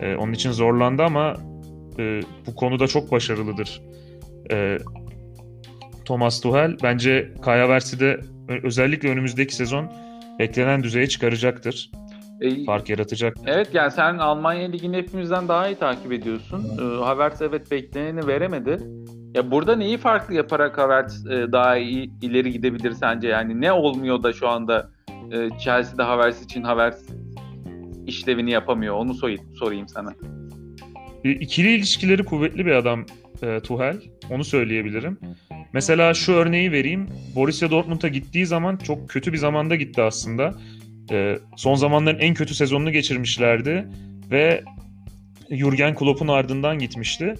E, 0.00 0.14
onun 0.14 0.32
için 0.32 0.50
zorlandı 0.50 1.02
ama 1.02 1.36
e, 1.98 2.20
bu 2.46 2.54
konuda 2.54 2.86
çok 2.86 3.12
başarılıdır. 3.12 3.82
E, 4.50 4.78
Thomas 6.04 6.40
Tuchel 6.40 6.76
bence 6.82 7.32
Kai 7.42 7.60
Havertz'i 7.60 8.00
de 8.00 8.20
özellikle 8.62 9.08
önümüzdeki 9.08 9.54
sezon 9.54 9.92
beklenen 10.38 10.82
düzeye 10.82 11.06
çıkaracaktır. 11.06 11.90
E, 12.40 12.64
Fark 12.64 12.88
yaratacak. 12.88 13.36
Evet 13.46 13.68
yani 13.72 13.90
sen 13.90 14.18
Almanya 14.18 14.68
Ligi'ni 14.70 14.96
hepimizden 14.96 15.48
daha 15.48 15.68
iyi 15.68 15.76
takip 15.76 16.12
ediyorsun. 16.12 16.64
Ee, 16.78 17.04
Havertz 17.04 17.42
evet 17.42 17.70
bekleneni 17.70 18.26
veremedi. 18.26 18.78
Ya 19.34 19.50
burada 19.50 19.76
neyi 19.76 19.98
farklı 19.98 20.34
yaparak 20.34 20.78
Havertz 20.78 21.26
e, 21.26 21.52
daha 21.52 21.76
iyi 21.76 22.10
ileri 22.22 22.52
gidebilir 22.52 22.92
sence? 22.92 23.28
Yani 23.28 23.60
ne 23.60 23.72
olmuyor 23.72 24.22
da 24.22 24.32
şu 24.32 24.48
anda 24.48 24.90
e, 25.32 25.48
Chelsea'de 25.58 26.02
Havertz 26.02 26.42
için 26.42 26.62
Havertz 26.62 27.06
işlevini 28.06 28.50
yapamıyor? 28.50 28.94
Onu 28.94 29.14
sorayım, 29.14 29.40
sorayım 29.58 29.88
sana. 29.88 30.12
E, 31.24 31.30
İkili 31.30 31.70
ilişkileri 31.74 32.24
kuvvetli 32.24 32.66
bir 32.66 32.72
adam 32.72 33.06
e, 33.42 33.60
Tuchel. 33.60 34.00
Onu 34.30 34.44
söyleyebilirim. 34.44 35.18
Mesela 35.72 36.14
şu 36.14 36.32
örneği 36.32 36.72
vereyim. 36.72 37.08
Borussia 37.34 37.70
Dortmund'a 37.70 38.08
gittiği 38.08 38.46
zaman 38.46 38.76
çok 38.76 39.08
kötü 39.08 39.32
bir 39.32 39.38
zamanda 39.38 39.76
gitti 39.76 40.02
aslında. 40.02 40.54
E, 41.10 41.38
son 41.56 41.74
zamanların 41.74 42.18
en 42.18 42.34
kötü 42.34 42.54
sezonunu 42.54 42.92
geçirmişlerdi 42.92 43.88
ve 44.30 44.62
Jurgen 45.50 45.94
Klopp'un 45.94 46.28
ardından 46.28 46.78
gitmişti. 46.78 47.34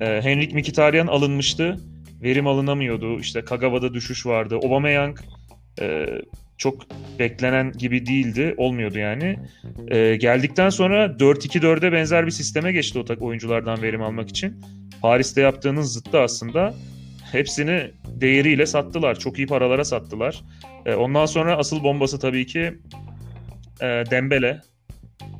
E, 0.00 0.20
Henrik 0.22 0.54
Mkhitaryan 0.54 1.06
alınmıştı. 1.06 1.76
Verim 2.22 2.46
alınamıyordu. 2.46 3.20
İşte 3.20 3.44
Kagawa'da 3.44 3.94
düşüş 3.94 4.26
vardı. 4.26 4.56
Aubameyang 4.56 5.18
e, 5.80 6.06
çok 6.58 6.86
beklenen 7.18 7.72
gibi 7.72 8.06
değildi. 8.06 8.54
Olmuyordu 8.56 8.98
yani. 8.98 9.36
E, 9.88 10.16
geldikten 10.16 10.70
sonra 10.70 11.06
4-2-4'e 11.06 11.92
benzer 11.92 12.26
bir 12.26 12.30
sisteme 12.30 12.72
geçti 12.72 12.98
o 12.98 13.04
tak 13.04 13.22
oyunculardan 13.22 13.82
verim 13.82 14.02
almak 14.02 14.28
için. 14.28 14.56
Paris'te 15.02 15.40
yaptığının 15.40 15.82
zıttı 15.82 16.20
aslında. 16.20 16.74
Hepsini 17.32 17.90
değeriyle 18.06 18.66
sattılar. 18.66 19.18
Çok 19.18 19.38
iyi 19.38 19.46
paralara 19.46 19.84
sattılar. 19.84 20.42
E, 20.86 20.94
ondan 20.94 21.26
sonra 21.26 21.56
asıl 21.56 21.82
bombası 21.82 22.18
tabii 22.18 22.46
ki 22.46 22.78
e, 23.80 23.86
Dembele. 24.10 24.60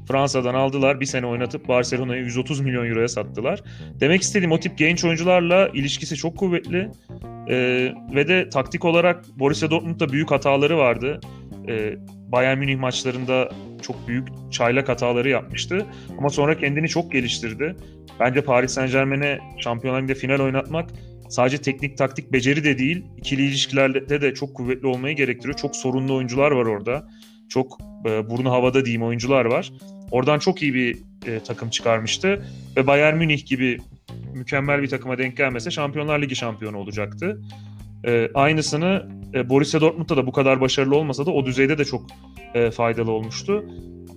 Fransa'dan 0.09 0.55
aldılar. 0.55 1.01
Bir 1.01 1.07
sene 1.07 1.27
oynatıp 1.27 1.69
Barcelona'yı 1.69 2.23
130 2.23 2.61
milyon 2.61 2.87
euroya 2.87 3.09
sattılar. 3.09 3.63
Demek 4.01 4.23
istediğim 4.23 4.53
o 4.53 4.61
tip 4.61 4.79
genç 4.79 5.05
oyuncularla 5.05 5.69
ilişkisi 5.69 6.17
çok 6.17 6.37
kuvvetli. 6.37 6.91
E, 7.49 7.57
ve 8.15 8.29
de 8.29 8.49
taktik 8.49 8.85
olarak 8.85 9.25
Borussia 9.39 9.71
Dortmund'da 9.71 10.09
büyük 10.09 10.31
hataları 10.31 10.79
vardı. 10.79 11.21
E, 11.69 11.95
Bayern 12.33 12.59
Münih 12.59 12.79
maçlarında 12.79 13.49
çok 13.83 14.09
büyük 14.09 14.29
çaylak 14.51 14.89
hataları 14.89 15.29
yapmıştı. 15.29 15.87
Ama 16.19 16.29
sonra 16.29 16.59
kendini 16.59 16.89
çok 16.89 17.13
geliştirdi. 17.13 17.77
Bence 18.21 18.41
Paris 18.41 18.73
Saint 18.73 18.93
Germain'e 18.93 19.39
Şampiyonlar 19.59 20.03
Ligi'nde 20.03 20.15
final 20.15 20.41
oynatmak 20.41 20.91
sadece 21.29 21.59
teknik 21.59 21.99
taktik 21.99 22.33
beceri 22.33 22.65
de 22.65 22.79
değil, 22.79 23.05
ikili 23.17 23.43
ilişkilerde 23.47 24.21
de 24.21 24.35
çok 24.35 24.55
kuvvetli 24.55 24.87
olmayı 24.87 25.17
gerektiriyor. 25.17 25.57
Çok 25.57 25.77
sorunlu 25.77 26.15
oyuncular 26.17 26.51
var 26.51 26.67
orada. 26.67 27.09
Çok 27.49 27.79
e, 28.07 28.31
burnu 28.31 28.51
havada 28.51 28.85
diyeyim 28.85 29.03
oyuncular 29.03 29.45
var. 29.45 29.73
Oradan 30.11 30.39
çok 30.39 30.63
iyi 30.63 30.75
bir 30.75 30.99
e, 31.27 31.41
takım 31.41 31.71
çıkarmıştı. 31.71 32.45
Ve 32.77 32.87
Bayern 32.87 33.17
Münih 33.17 33.47
gibi 33.47 33.79
mükemmel 34.35 34.83
bir 34.83 34.89
takıma 34.89 35.19
denk 35.19 35.37
gelmese 35.37 35.71
Şampiyonlar 35.71 36.23
Ligi 36.23 36.37
şampiyonu 36.37 36.77
olacaktı. 36.79 37.41
E, 38.05 38.29
aynısını 38.35 39.09
e, 39.35 39.51
Borussia 39.51 39.81
Dortmund'da 39.81 40.17
da 40.17 40.27
bu 40.27 40.33
kadar 40.33 40.61
başarılı 40.61 40.97
olmasa 40.97 41.27
da 41.27 41.31
o 41.31 41.47
düzeyde 41.47 41.79
de 41.79 41.85
çok 41.85 42.07
e, 42.55 42.71
faydalı 42.71 43.11
olmuştu. 43.11 43.65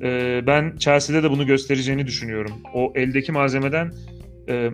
E, 0.01 0.41
ben 0.47 0.77
Chelsea'de 0.77 1.23
de 1.23 1.31
bunu 1.31 1.45
göstereceğini 1.45 2.07
düşünüyorum. 2.07 2.53
O 2.73 2.93
eldeki 2.95 3.31
malzemeden 3.31 3.91
e, 4.49 4.69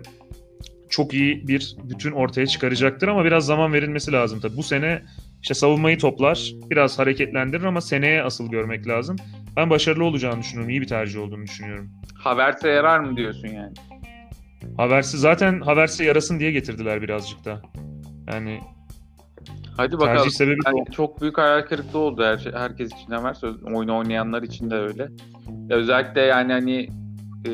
çok 0.88 1.14
iyi 1.14 1.48
bir 1.48 1.76
bütün 1.84 2.12
ortaya 2.12 2.46
çıkaracaktır 2.46 3.08
ama 3.08 3.24
biraz 3.24 3.46
zaman 3.46 3.72
verilmesi 3.72 4.12
lazım 4.12 4.40
tabii. 4.40 4.56
Bu 4.56 4.62
sene 4.62 5.02
işte 5.42 5.54
savunmayı 5.54 5.98
toplar, 5.98 6.52
biraz 6.70 6.98
hareketlendirir 6.98 7.64
ama 7.64 7.80
seneye 7.80 8.22
asıl 8.22 8.50
görmek 8.50 8.88
lazım. 8.88 9.16
Ben 9.56 9.70
başarılı 9.70 10.04
olacağını 10.04 10.40
düşünüyorum, 10.40 10.70
iyi 10.70 10.80
bir 10.80 10.86
tercih 10.86 11.20
olduğunu 11.20 11.42
düşünüyorum. 11.42 11.90
Havertz'e 12.14 12.68
yarar 12.68 13.00
mı 13.00 13.16
diyorsun 13.16 13.48
yani? 13.48 13.74
Havertz'i 14.76 15.18
zaten 15.18 15.60
Havertz'e 15.60 16.04
yarasın 16.04 16.40
diye 16.40 16.52
getirdiler 16.52 17.02
birazcık 17.02 17.44
da. 17.44 17.62
Yani 18.32 18.60
Hadi 19.76 19.92
bakalım. 19.98 20.16
tercih 20.16 20.30
sebebi 20.30 20.56
de 20.56 20.70
o. 20.72 20.76
Yani 20.78 20.86
çok 20.92 21.20
büyük 21.22 21.38
hayal 21.38 21.62
kırıklığı 21.62 21.98
oldu 21.98 22.24
her, 22.24 22.38
şey- 22.38 22.52
herkes 22.52 22.92
için 22.92 23.12
Havertz. 23.12 23.44
Oyunu 23.44 23.96
oynayanlar 23.98 24.42
için 24.42 24.70
de 24.70 24.74
öyle. 24.74 25.02
Ya 25.68 25.76
özellikle 25.76 26.20
yani 26.20 26.52
hani 26.52 26.88
e, 27.44 27.52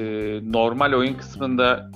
normal 0.52 0.92
oyun 0.92 1.14
kısmında 1.14 1.90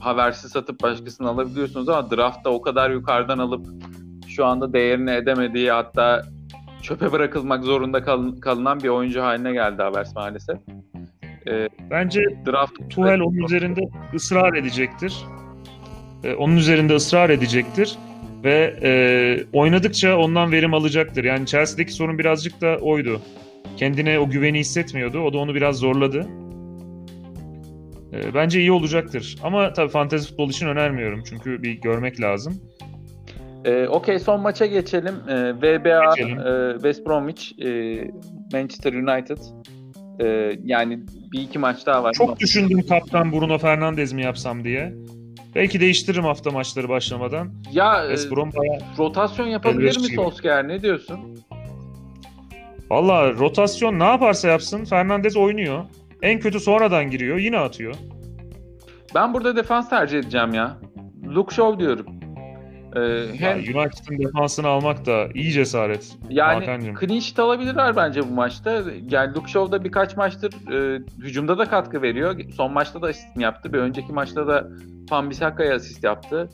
Havertz'i 0.00 0.48
satıp 0.48 0.82
başkasını 0.82 1.28
alabiliyorsunuz 1.28 1.88
ama 1.88 2.10
draftta 2.10 2.50
o 2.50 2.62
kadar 2.62 2.90
yukarıdan 2.90 3.38
alıp 3.38 3.66
şu 4.28 4.46
anda 4.46 4.72
değerini 4.72 5.10
edemediği 5.10 5.70
hatta 5.70 6.22
çöpe 6.82 7.12
bırakılmak 7.12 7.64
zorunda 7.64 8.02
kal- 8.02 8.40
kalınan 8.40 8.80
bir 8.80 8.88
oyuncu 8.88 9.22
haline 9.22 9.52
geldi 9.52 9.82
Havertz 9.82 10.14
maalesef. 10.14 10.56
Bence 11.90 12.20
Draft 12.46 12.72
Tuchel 12.90 13.20
onun 13.20 13.36
üzerinde 13.44 13.80
ısrar 14.14 14.54
edecektir. 14.54 15.16
Ee, 16.24 16.34
onun 16.34 16.56
üzerinde 16.56 16.94
ısrar 16.94 17.30
edecektir 17.30 17.98
ve 18.46 18.76
e, 18.82 18.90
oynadıkça 19.52 20.16
ondan 20.18 20.52
verim 20.52 20.74
alacaktır. 20.74 21.24
Yani 21.24 21.46
Chelsea'deki 21.46 21.92
sorun 21.92 22.18
birazcık 22.18 22.60
da 22.60 22.76
oydu. 22.76 23.20
Kendine 23.76 24.18
o 24.18 24.28
güveni 24.30 24.58
hissetmiyordu. 24.58 25.20
O 25.20 25.32
da 25.32 25.38
onu 25.38 25.54
biraz 25.54 25.76
zorladı. 25.76 26.26
Ee, 28.12 28.34
bence 28.34 28.60
iyi 28.60 28.72
olacaktır. 28.72 29.36
Ama 29.42 29.72
tabii 29.72 29.88
fantezi 29.90 30.28
futbol 30.28 30.50
için 30.50 30.66
önermiyorum. 30.66 31.22
Çünkü 31.28 31.62
bir 31.62 31.72
görmek 31.72 32.20
lazım. 32.20 32.54
Ee, 33.64 33.86
Okey 33.86 34.18
son 34.18 34.40
maça 34.40 34.66
geçelim. 34.66 35.14
Ee, 35.28 35.54
VBA 35.54 36.14
Geçelim. 36.14 36.38
e, 36.38 36.72
West 36.72 37.06
Bromwich 37.06 37.64
e, 37.64 37.98
Manchester 38.52 38.92
United. 38.92 39.38
Ee, 40.20 40.58
yani 40.64 41.00
bir 41.32 41.40
iki 41.40 41.58
maç 41.58 41.86
daha 41.86 42.02
var. 42.02 42.12
Çok 42.12 42.40
düşündüm 42.40 42.86
kaptan 42.88 43.32
Bruno 43.32 43.58
Fernandes 43.58 44.12
mi 44.12 44.22
yapsam 44.22 44.64
diye. 44.64 44.92
Belki 45.56 45.80
değiştiririm 45.80 46.24
hafta 46.24 46.50
maçları 46.50 46.88
başlamadan. 46.88 47.50
ya 47.72 48.04
e, 48.04 48.08
West 48.08 48.30
Brom 48.30 48.50
bayağı 48.56 48.78
rotasyon 48.98 49.46
yapabilir 49.46 50.00
mi. 50.00 50.14
Solskjaer? 50.14 50.68
Ne 50.68 50.82
diyorsun? 50.82 51.18
Valla 52.90 53.32
rotasyon 53.32 53.98
ne 53.98 54.04
yaparsa 54.04 54.48
yapsın 54.48 54.84
Fernandez 54.84 55.36
oynuyor. 55.36 55.84
En 56.22 56.40
kötü 56.40 56.60
sonradan 56.60 57.10
giriyor 57.10 57.38
yine 57.38 57.58
atıyor. 57.58 57.94
Ben 59.14 59.34
burada 59.34 59.56
defans 59.56 59.90
tercih 59.90 60.18
edeceğim 60.18 60.54
ya. 60.54 60.78
Luke 61.34 61.54
Shaw 61.54 61.78
diyorum. 61.80 62.06
Ee, 62.96 63.26
hem 63.38 63.60
Ya 63.60 63.80
United'ın 63.82 64.18
defansını 64.18 64.68
almak 64.68 65.06
da 65.06 65.28
iyi 65.34 65.52
cesaret. 65.52 66.16
yani 66.30 66.60
Hakan'cığım. 66.66 66.94
clean 67.00 67.18
sheet 67.20 67.38
alabilirler 67.38 67.96
bence 67.96 68.22
bu 68.22 68.32
maçta. 68.34 68.82
Yani 69.10 69.34
Luke 69.34 69.48
Shaw 69.52 69.72
da 69.72 69.84
birkaç 69.84 70.16
maçtır 70.16 70.52
e, 70.72 71.02
hücumda 71.18 71.58
da 71.58 71.64
katkı 71.64 72.02
veriyor. 72.02 72.40
Son 72.56 72.72
maçta 72.72 73.02
da 73.02 73.06
asist 73.06 73.36
yaptı. 73.36 73.72
Bir 73.72 73.78
önceki 73.78 74.12
maçta 74.12 74.46
da 74.46 74.68
Fan-Bissaka'ya 75.10 75.74
asist 75.74 76.04
yaptı. 76.04 76.48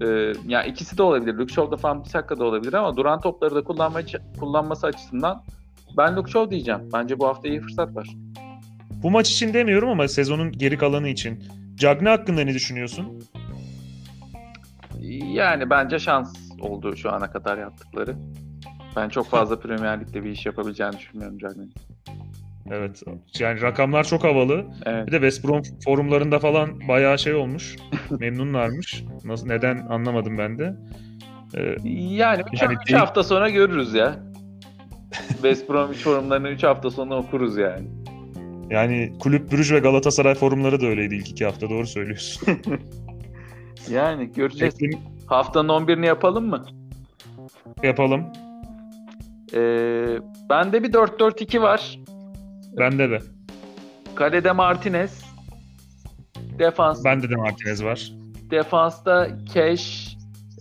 Ee, 0.00 0.32
ya 0.46 0.64
ikisi 0.64 0.98
de 0.98 1.02
olabilir. 1.02 1.34
Luke 1.34 1.54
Shaw 1.54 1.72
da 1.72 1.76
Fan-Bissaka 1.80 2.38
da 2.38 2.44
olabilir 2.44 2.72
ama 2.72 2.96
duran 2.96 3.20
topları 3.20 3.54
da 3.54 3.64
kullanma, 3.64 4.00
kullanması 4.40 4.86
açısından 4.86 5.42
ben 5.96 6.16
Luke 6.16 6.30
Shaw 6.32 6.50
diyeceğim. 6.50 6.80
Bence 6.92 7.18
bu 7.18 7.26
hafta 7.26 7.48
iyi 7.48 7.60
fırsat 7.60 7.96
var. 7.96 8.08
Bu 9.02 9.10
maç 9.10 9.30
için 9.30 9.54
demiyorum 9.54 9.88
ama 9.88 10.08
sezonun 10.08 10.52
geri 10.52 10.78
kalanı 10.78 11.08
için. 11.08 11.44
Cagney 11.74 12.12
hakkında 12.12 12.40
ne 12.40 12.54
düşünüyorsun? 12.54 13.06
Yani 15.32 15.70
bence 15.70 15.98
şans 15.98 16.34
oldu 16.60 16.96
şu 16.96 17.12
ana 17.12 17.30
kadar 17.30 17.58
yaptıkları. 17.58 18.16
Ben 18.96 19.08
çok 19.08 19.26
fazla 19.26 19.60
Premier 19.60 20.00
Lig'de 20.00 20.24
bir 20.24 20.30
iş 20.30 20.46
yapabileceğini 20.46 20.98
düşünmüyorum 20.98 21.38
Cagney'in. 21.38 21.72
Evet. 22.70 23.02
Yani 23.38 23.60
rakamlar 23.62 24.04
çok 24.04 24.24
havalı. 24.24 24.64
Evet. 24.86 25.06
Bir 25.06 25.12
de 25.12 25.16
West 25.16 25.44
Brom 25.44 25.62
forumlarında 25.84 26.38
falan 26.38 26.88
bayağı 26.88 27.18
şey 27.18 27.34
olmuş. 27.34 27.76
Memnunlarmış. 28.20 29.04
Nasıl 29.24 29.46
neden 29.46 29.78
anlamadım 29.86 30.38
ben 30.38 30.58
de. 30.58 30.76
Ee, 31.56 31.60
Yani 31.94 32.42
3 32.52 32.62
Yani 32.62 32.76
değil- 32.86 32.98
hafta 32.98 33.22
sonra 33.22 33.50
görürüz 33.50 33.94
ya. 33.94 34.16
West 35.28 35.68
Bromwich 35.70 36.04
forumlarını 36.04 36.48
3 36.48 36.62
hafta 36.62 36.90
sonra 36.90 37.14
okuruz 37.16 37.56
yani. 37.56 37.88
yani 38.70 39.12
Kulüp 39.20 39.52
Brüj 39.52 39.72
ve 39.72 39.78
Galatasaray 39.78 40.34
forumları 40.34 40.80
da 40.80 40.86
öyleydi 40.86 41.14
ilk 41.14 41.28
iki 41.30 41.44
hafta 41.44 41.70
doğru 41.70 41.86
söylüyorsun. 41.86 42.48
Yani 43.90 44.32
göreceğiz. 44.32 44.74
Peki, 44.80 44.98
Haftanın 45.26 45.68
11'ini 45.68 46.06
yapalım 46.06 46.46
mı? 46.48 46.64
yapalım. 47.82 48.24
Ee, 49.54 50.18
bende 50.50 50.82
bir 50.82 50.92
4-4-2 50.92 51.62
var. 51.62 51.98
Bende 52.78 53.10
de. 53.10 53.18
Kalede 54.14 54.52
Martinez. 54.52 55.24
Defans, 56.58 57.04
Bende 57.04 57.30
de 57.30 57.36
Martinez 57.36 57.84
var. 57.84 58.12
defansta 58.50 59.28
Cash, 59.54 60.16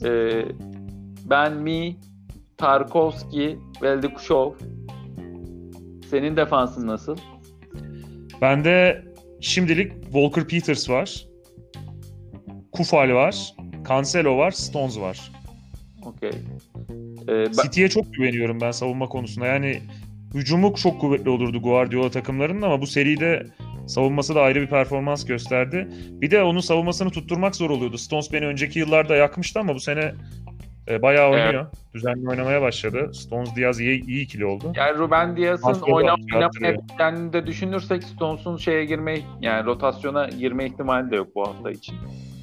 e, 0.05 0.31
Ben 1.29 1.53
Mi, 1.53 1.97
Tarkovski, 2.57 3.59
Veldikuşov. 3.81 4.51
Senin 6.09 6.37
defansın 6.37 6.87
nasıl? 6.87 7.17
Bende 8.41 9.05
şimdilik 9.41 10.03
Walker 10.03 10.47
Peters 10.47 10.89
var. 10.89 11.25
Kufal 12.73 13.09
var. 13.13 13.53
Cancelo 13.89 14.37
var. 14.37 14.51
Stones 14.51 14.99
var. 14.99 15.31
Okey. 16.05 16.31
Ee, 17.27 17.27
ben- 17.27 17.51
City'ye 17.63 17.89
çok 17.89 18.13
güveniyorum 18.13 18.61
ben 18.61 18.71
savunma 18.71 19.07
konusunda. 19.09 19.45
Yani 19.47 19.81
hücumu 20.33 20.75
çok 20.75 21.01
kuvvetli 21.01 21.29
olurdu 21.29 21.61
Guardiola 21.61 22.09
takımlarının 22.09 22.61
ama 22.61 22.81
bu 22.81 22.87
seride 22.87 23.45
savunması 23.87 24.35
da 24.35 24.41
ayrı 24.41 24.61
bir 24.61 24.67
performans 24.67 25.25
gösterdi. 25.25 25.87
Bir 26.11 26.31
de 26.31 26.43
onun 26.43 26.59
savunmasını 26.59 27.09
tutturmak 27.09 27.55
zor 27.55 27.69
oluyordu. 27.69 27.97
Stones 27.97 28.33
beni 28.33 28.45
önceki 28.47 28.79
yıllarda 28.79 29.15
yakmıştı 29.15 29.59
ama 29.59 29.75
bu 29.75 29.79
sene 29.79 30.13
e, 30.87 31.01
bayağı 31.01 31.31
oynuyor. 31.31 31.65
Düzenli 31.93 32.29
oynamaya 32.29 32.61
başladı. 32.61 33.11
Stones 33.13 33.55
Diaz 33.55 33.79
iyi, 33.79 34.05
iyi 34.05 34.23
ikili 34.23 34.45
oldu. 34.45 34.73
Yani 34.75 34.97
Ruben 34.97 35.37
Diaz'ın 35.37 35.81
oynamayacağını 35.81 37.33
de 37.33 37.47
düşünürsek 37.47 38.03
Stones'un 38.03 38.57
şeye 38.57 38.85
girme 38.85 39.19
yani 39.41 39.65
rotasyona 39.65 40.27
girme 40.29 40.65
ihtimali 40.65 41.11
de 41.11 41.15
yok 41.15 41.27
bu 41.35 41.47
hafta 41.47 41.71
için. 41.71 41.95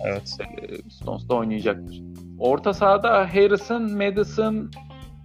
Evet. 0.05 0.37
Ee, 0.41 0.91
Stones 0.91 1.29
da 1.29 1.35
oynayacaktır. 1.35 2.03
Orta 2.39 2.75
sahada 2.75 3.35
Harrison, 3.35 3.93
Madison, 3.93 4.71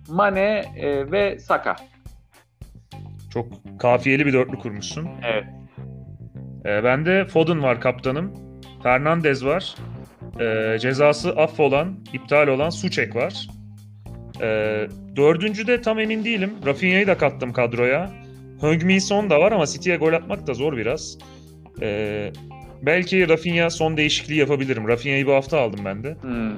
Mane 0.10 0.64
e, 0.78 1.12
ve 1.12 1.40
Saka. 1.40 1.76
Çok 3.34 3.48
kafiyeli 3.80 4.26
bir 4.26 4.34
dörtlü 4.34 4.60
kurmuşsun. 4.60 5.08
Evet. 5.24 5.46
E, 6.66 6.84
bende 6.84 7.28
Foden 7.28 7.64
var 7.64 7.82
kaptanım. 7.82 8.34
Fernandez 8.84 9.46
var. 9.46 9.76
E, 10.40 10.78
cezası 10.80 11.32
affolan, 11.32 12.00
iptal 12.14 12.48
olan 12.48 12.70
Suçek 12.70 13.16
var. 13.16 13.48
E, 14.42 14.48
dördüncü 15.16 15.68
de 15.68 15.82
tam 15.82 16.00
emin 16.00 16.26
değilim. 16.26 16.54
Rafinha'yı 16.66 17.08
da 17.08 17.18
kattım 17.18 17.54
kadroya. 17.54 18.12
Heung-min 18.62 19.00
Son 19.00 19.30
da 19.30 19.40
var 19.40 19.52
ama 19.52 19.66
City'ye 19.66 19.98
gol 19.98 20.14
atmak 20.14 20.48
da 20.48 20.54
zor 20.54 20.78
biraz. 20.78 21.18
E, 21.82 22.32
belki 22.86 23.30
Rafinha 23.30 23.69
son 23.69 23.98
değişikliği 23.98 24.36
yapabilirim. 24.39 24.88
Rafinha'yı 24.88 25.28
bu 25.28 25.34
hafta 25.34 25.60
aldım 25.60 25.80
ben 25.86 26.04
de. 26.04 26.17
Hmm. 26.21 26.52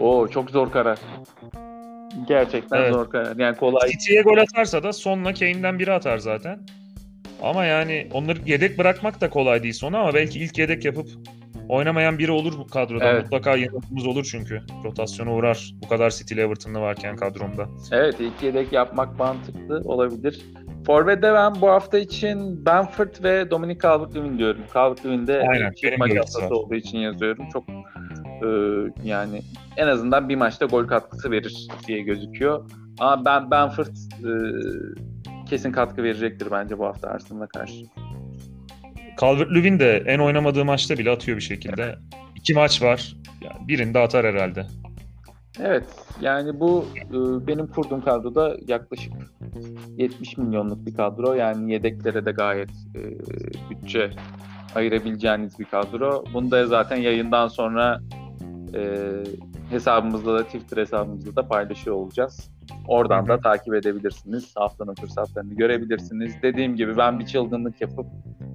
Oo 0.00 0.28
çok 0.28 0.50
zor 0.50 0.72
karar. 0.72 0.98
Gerçekten 2.28 2.76
Evet. 2.76 2.92
zor 2.92 3.10
karar. 3.10 3.36
Yani 3.36 3.56
kolay. 3.56 3.90
City'ye 3.90 4.22
gol 4.22 4.36
atarsa 4.38 4.82
da 4.82 4.92
Son'la 4.92 5.34
Kane'den 5.34 5.78
biri 5.78 5.92
atar 5.92 6.18
zaten. 6.18 6.60
Ama 7.42 7.64
yani 7.64 8.08
onları 8.12 8.38
yedek 8.46 8.78
bırakmak 8.78 9.20
da 9.20 9.30
kolay 9.30 9.62
değil 9.62 9.74
Son'a 9.74 9.98
ama 9.98 10.14
belki 10.14 10.38
ilk 10.38 10.58
yedek 10.58 10.84
yapıp 10.84 11.08
oynamayan 11.68 12.18
biri 12.18 12.30
olur 12.30 12.58
bu 12.58 12.66
kadroda. 12.66 13.04
Evet. 13.04 13.22
Mutlaka 13.22 13.56
yanıtımız 13.56 14.06
olur 14.06 14.28
çünkü. 14.30 14.62
Rotasyona 14.84 15.34
uğrar. 15.34 15.74
Bu 15.82 15.88
kadar 15.88 16.10
City'li 16.10 16.40
Everton'lı 16.40 16.80
varken 16.80 17.16
kadromda. 17.16 17.68
Evet 17.92 18.14
ilk 18.20 18.42
yedek 18.42 18.72
yapmak 18.72 19.18
mantıklı 19.18 19.82
olabilir. 19.84 20.40
Forvet'te 20.86 21.34
ben 21.34 21.60
bu 21.60 21.68
hafta 21.68 21.98
için 21.98 22.66
Benford 22.66 23.22
ve 23.24 23.50
Dominic 23.50 23.78
Calvert-Lewin 23.78 24.38
diyorum. 24.38 24.60
Calvert-Lewin 24.74 25.26
de 25.26 25.44
Aynen, 25.50 25.70
çift 25.70 25.84
benim 25.84 25.98
maç 25.98 26.10
de 26.10 26.16
haftası 26.18 26.44
var. 26.44 26.50
olduğu 26.50 26.74
için 26.74 26.98
yazıyorum. 26.98 27.48
Çok 27.52 27.68
e, 27.68 28.48
yani 29.08 29.42
en 29.76 29.86
azından 29.86 30.28
bir 30.28 30.36
maçta 30.36 30.66
gol 30.66 30.86
katkısı 30.86 31.30
verir 31.30 31.68
diye 31.86 32.00
gözüküyor. 32.00 32.70
Ama 32.98 33.24
ben 33.24 33.50
Benford 33.50 33.86
e, 33.86 34.30
kesin 35.48 35.72
katkı 35.72 36.02
verecektir 36.02 36.48
bence 36.50 36.78
bu 36.78 36.86
hafta 36.86 37.08
Arsenal'a 37.08 37.46
karşı. 37.46 37.84
Calvert-Lewin 39.20 39.78
de 39.78 40.02
en 40.06 40.18
oynamadığı 40.18 40.64
maçta 40.64 40.98
bile 40.98 41.10
atıyor 41.10 41.36
bir 41.36 41.42
şekilde. 41.42 41.96
İki 42.34 42.54
maç 42.54 42.82
var. 42.82 43.16
Yani 43.40 43.68
birinde 43.68 43.98
atar 43.98 44.26
herhalde. 44.26 44.66
Evet 45.60 45.84
yani 46.20 46.60
bu 46.60 46.84
e, 47.10 47.46
benim 47.46 47.66
kurduğum 47.66 48.00
kadroda 48.00 48.56
yaklaşık 48.66 49.12
70 49.96 50.36
milyonluk 50.38 50.86
bir 50.86 50.94
kadro. 50.94 51.34
Yani 51.34 51.72
yedeklere 51.72 52.26
de 52.26 52.30
gayet 52.30 52.70
e, 52.70 53.00
bütçe 53.70 54.10
ayırabileceğiniz 54.74 55.58
bir 55.58 55.64
kadro. 55.64 56.24
Bunu 56.34 56.50
da 56.50 56.66
zaten 56.66 56.96
yayından 56.96 57.48
sonra 57.48 58.00
e, 58.74 59.12
hesabımızda 59.70 60.34
da 60.34 60.44
Twitter 60.44 60.76
hesabımızda 60.76 61.36
da 61.36 61.48
paylaşıyor 61.48 61.96
olacağız. 61.96 62.50
Oradan 62.88 63.28
da 63.28 63.40
takip 63.40 63.74
edebilirsiniz. 63.74 64.56
Haftanın 64.56 64.94
fırsatlarını 64.94 65.54
görebilirsiniz. 65.54 66.34
Dediğim 66.42 66.76
gibi 66.76 66.96
ben 66.96 67.18
bir 67.18 67.26
çılgınlık 67.26 67.80
yapıp 67.80 68.06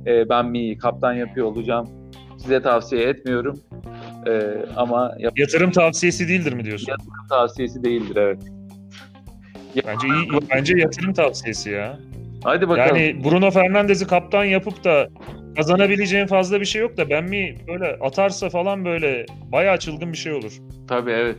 e, 0.06 0.30
ben 0.30 0.46
Mi'yi 0.46 0.78
kaptan 0.78 1.14
yapıyor 1.14 1.48
olacağım. 1.48 1.90
Size 2.38 2.62
tavsiye 2.62 3.04
etmiyorum. 3.04 3.60
E, 4.28 4.66
ama 4.76 5.12
yap- 5.20 5.40
Yatırım 5.40 5.72
tavsiyesi 5.72 6.28
değildir 6.28 6.54
mi 6.54 6.66
diyorsun? 6.66 6.94
tavsiyesi 7.30 7.84
değildir 7.84 8.16
evet. 8.16 8.42
Bence 9.88 10.08
iyi, 10.08 10.40
bence 10.56 10.78
yatırım 10.78 11.14
tavsiyesi 11.14 11.70
ya. 11.70 12.00
Hadi 12.44 12.70
bakalım. 12.70 12.98
Yani 12.98 13.24
Bruno 13.24 13.52
Fernandes'i 13.52 14.08
kaptan 14.08 14.44
yapıp 14.44 14.84
da 14.84 15.08
kazanabileceğin 15.56 16.28
fazla 16.28 16.60
bir 16.62 16.66
şey 16.66 16.82
yok 16.82 16.98
da 16.98 17.10
ben 17.10 17.24
mi 17.24 17.56
böyle 17.68 17.86
atarsa 18.02 18.50
falan 18.50 18.86
böyle 18.86 19.26
bayağı 19.52 19.78
çılgın 19.80 20.12
bir 20.12 20.18
şey 20.18 20.34
olur. 20.34 20.58
Tabii 20.88 21.12
evet. 21.12 21.38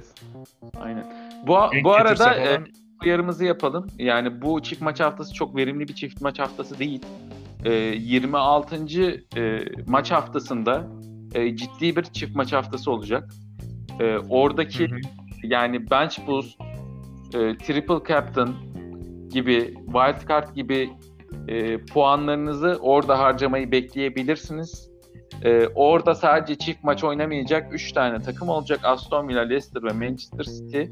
Aynen. 0.81 1.05
Bu, 1.47 1.57
Denk 1.73 1.85
bu 1.85 1.92
arada 1.95 2.12
getirse 2.12 2.40
e, 2.40 2.55
falan. 2.55 2.66
uyarımızı 3.05 3.45
yapalım. 3.45 3.87
Yani 3.99 4.42
bu 4.42 4.62
çift 4.62 4.83
maç 4.83 5.01
haftası 5.01 5.35
çok 5.35 5.57
verimli 5.57 5.88
bir 5.88 5.95
çift 5.95 6.21
maç 6.21 6.38
haftası 6.38 6.79
değil. 6.79 7.01
E, 7.64 7.73
26. 7.73 8.77
e, 9.37 9.61
maç 9.87 10.11
haftasında 10.11 10.85
e, 11.35 11.57
ciddi 11.57 11.97
bir 11.97 12.03
çift 12.03 12.37
maç 12.37 12.53
haftası 12.53 12.90
olacak. 12.90 13.31
E, 14.01 14.16
oradaki 14.29 14.90
Hı 14.90 14.95
hı. 14.95 15.01
yani 15.42 15.90
bench 15.90 16.27
boost, 16.27 16.61
e, 17.35 17.57
triple 17.57 18.09
captain 18.09 18.55
gibi, 19.31 19.75
wild 19.87 20.29
card 20.29 20.55
gibi 20.55 20.90
e, 21.49 21.79
puanlarınızı 21.79 22.79
orada 22.83 23.18
harcamayı 23.18 23.73
bekleyebilirsiniz. 23.73 24.92
E, 25.45 25.66
orada 25.75 26.14
sadece 26.14 26.55
çift 26.55 26.85
maç 26.85 27.05
oynamayacak 27.05 27.75
3 27.75 27.92
tane 27.92 28.18
takım 28.18 28.49
olacak. 28.49 28.81
Aston 28.85 29.29
Villa, 29.29 29.40
Leicester 29.40 29.83
ve 29.83 29.92
Manchester 29.92 30.45
City. 30.45 30.83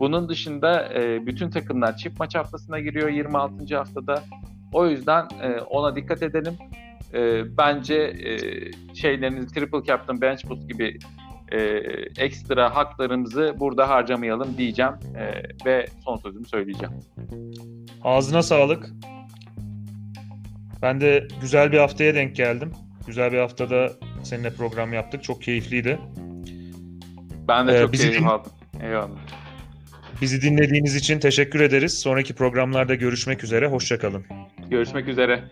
Bunun 0.00 0.28
dışında 0.28 0.94
e, 0.94 1.26
bütün 1.26 1.50
takımlar 1.50 1.96
çift 1.96 2.20
maç 2.20 2.34
haftasına 2.34 2.80
giriyor 2.80 3.08
26. 3.08 3.76
haftada. 3.76 4.22
O 4.72 4.86
yüzden 4.86 5.28
e, 5.42 5.60
ona 5.60 5.96
dikkat 5.96 6.22
edelim. 6.22 6.54
E, 7.14 7.42
bence 7.56 7.94
e, 7.94 8.38
şeylerinizi 8.94 9.54
triple 9.54 9.82
captain, 9.86 10.20
bench 10.20 10.48
boost 10.48 10.68
gibi 10.68 10.98
e, 11.52 11.58
ekstra 12.18 12.76
haklarımızı 12.76 13.54
burada 13.58 13.88
harcamayalım 13.88 14.58
diyeceğim 14.58 14.92
e, 15.16 15.42
ve 15.66 15.86
son 16.04 16.16
sözümü 16.16 16.46
söyleyeceğim. 16.46 16.94
Ağzına 18.04 18.42
sağlık. 18.42 18.90
Ben 20.82 21.00
de 21.00 21.28
güzel 21.40 21.72
bir 21.72 21.78
haftaya 21.78 22.14
denk 22.14 22.36
geldim. 22.36 22.72
Güzel 23.06 23.32
bir 23.32 23.38
haftada 23.38 23.92
seninle 24.22 24.50
program 24.50 24.92
yaptık. 24.92 25.22
Çok 25.24 25.42
keyifliydi. 25.42 25.98
Ben 27.48 27.68
de 27.68 27.76
Ee, 27.76 27.80
çok 27.82 27.92
bizi 27.92 28.10
keyif 28.10 28.26
aldım. 28.26 28.52
Eyvallah. 28.82 29.18
Bizi 30.20 30.42
dinlediğiniz 30.42 30.96
için 30.96 31.18
teşekkür 31.20 31.60
ederiz. 31.60 31.98
Sonraki 31.98 32.34
programlarda 32.34 32.94
görüşmek 32.94 33.44
üzere. 33.44 33.66
Hoşçakalın. 33.66 34.24
Görüşmek 34.70 35.08
üzere. 35.08 35.44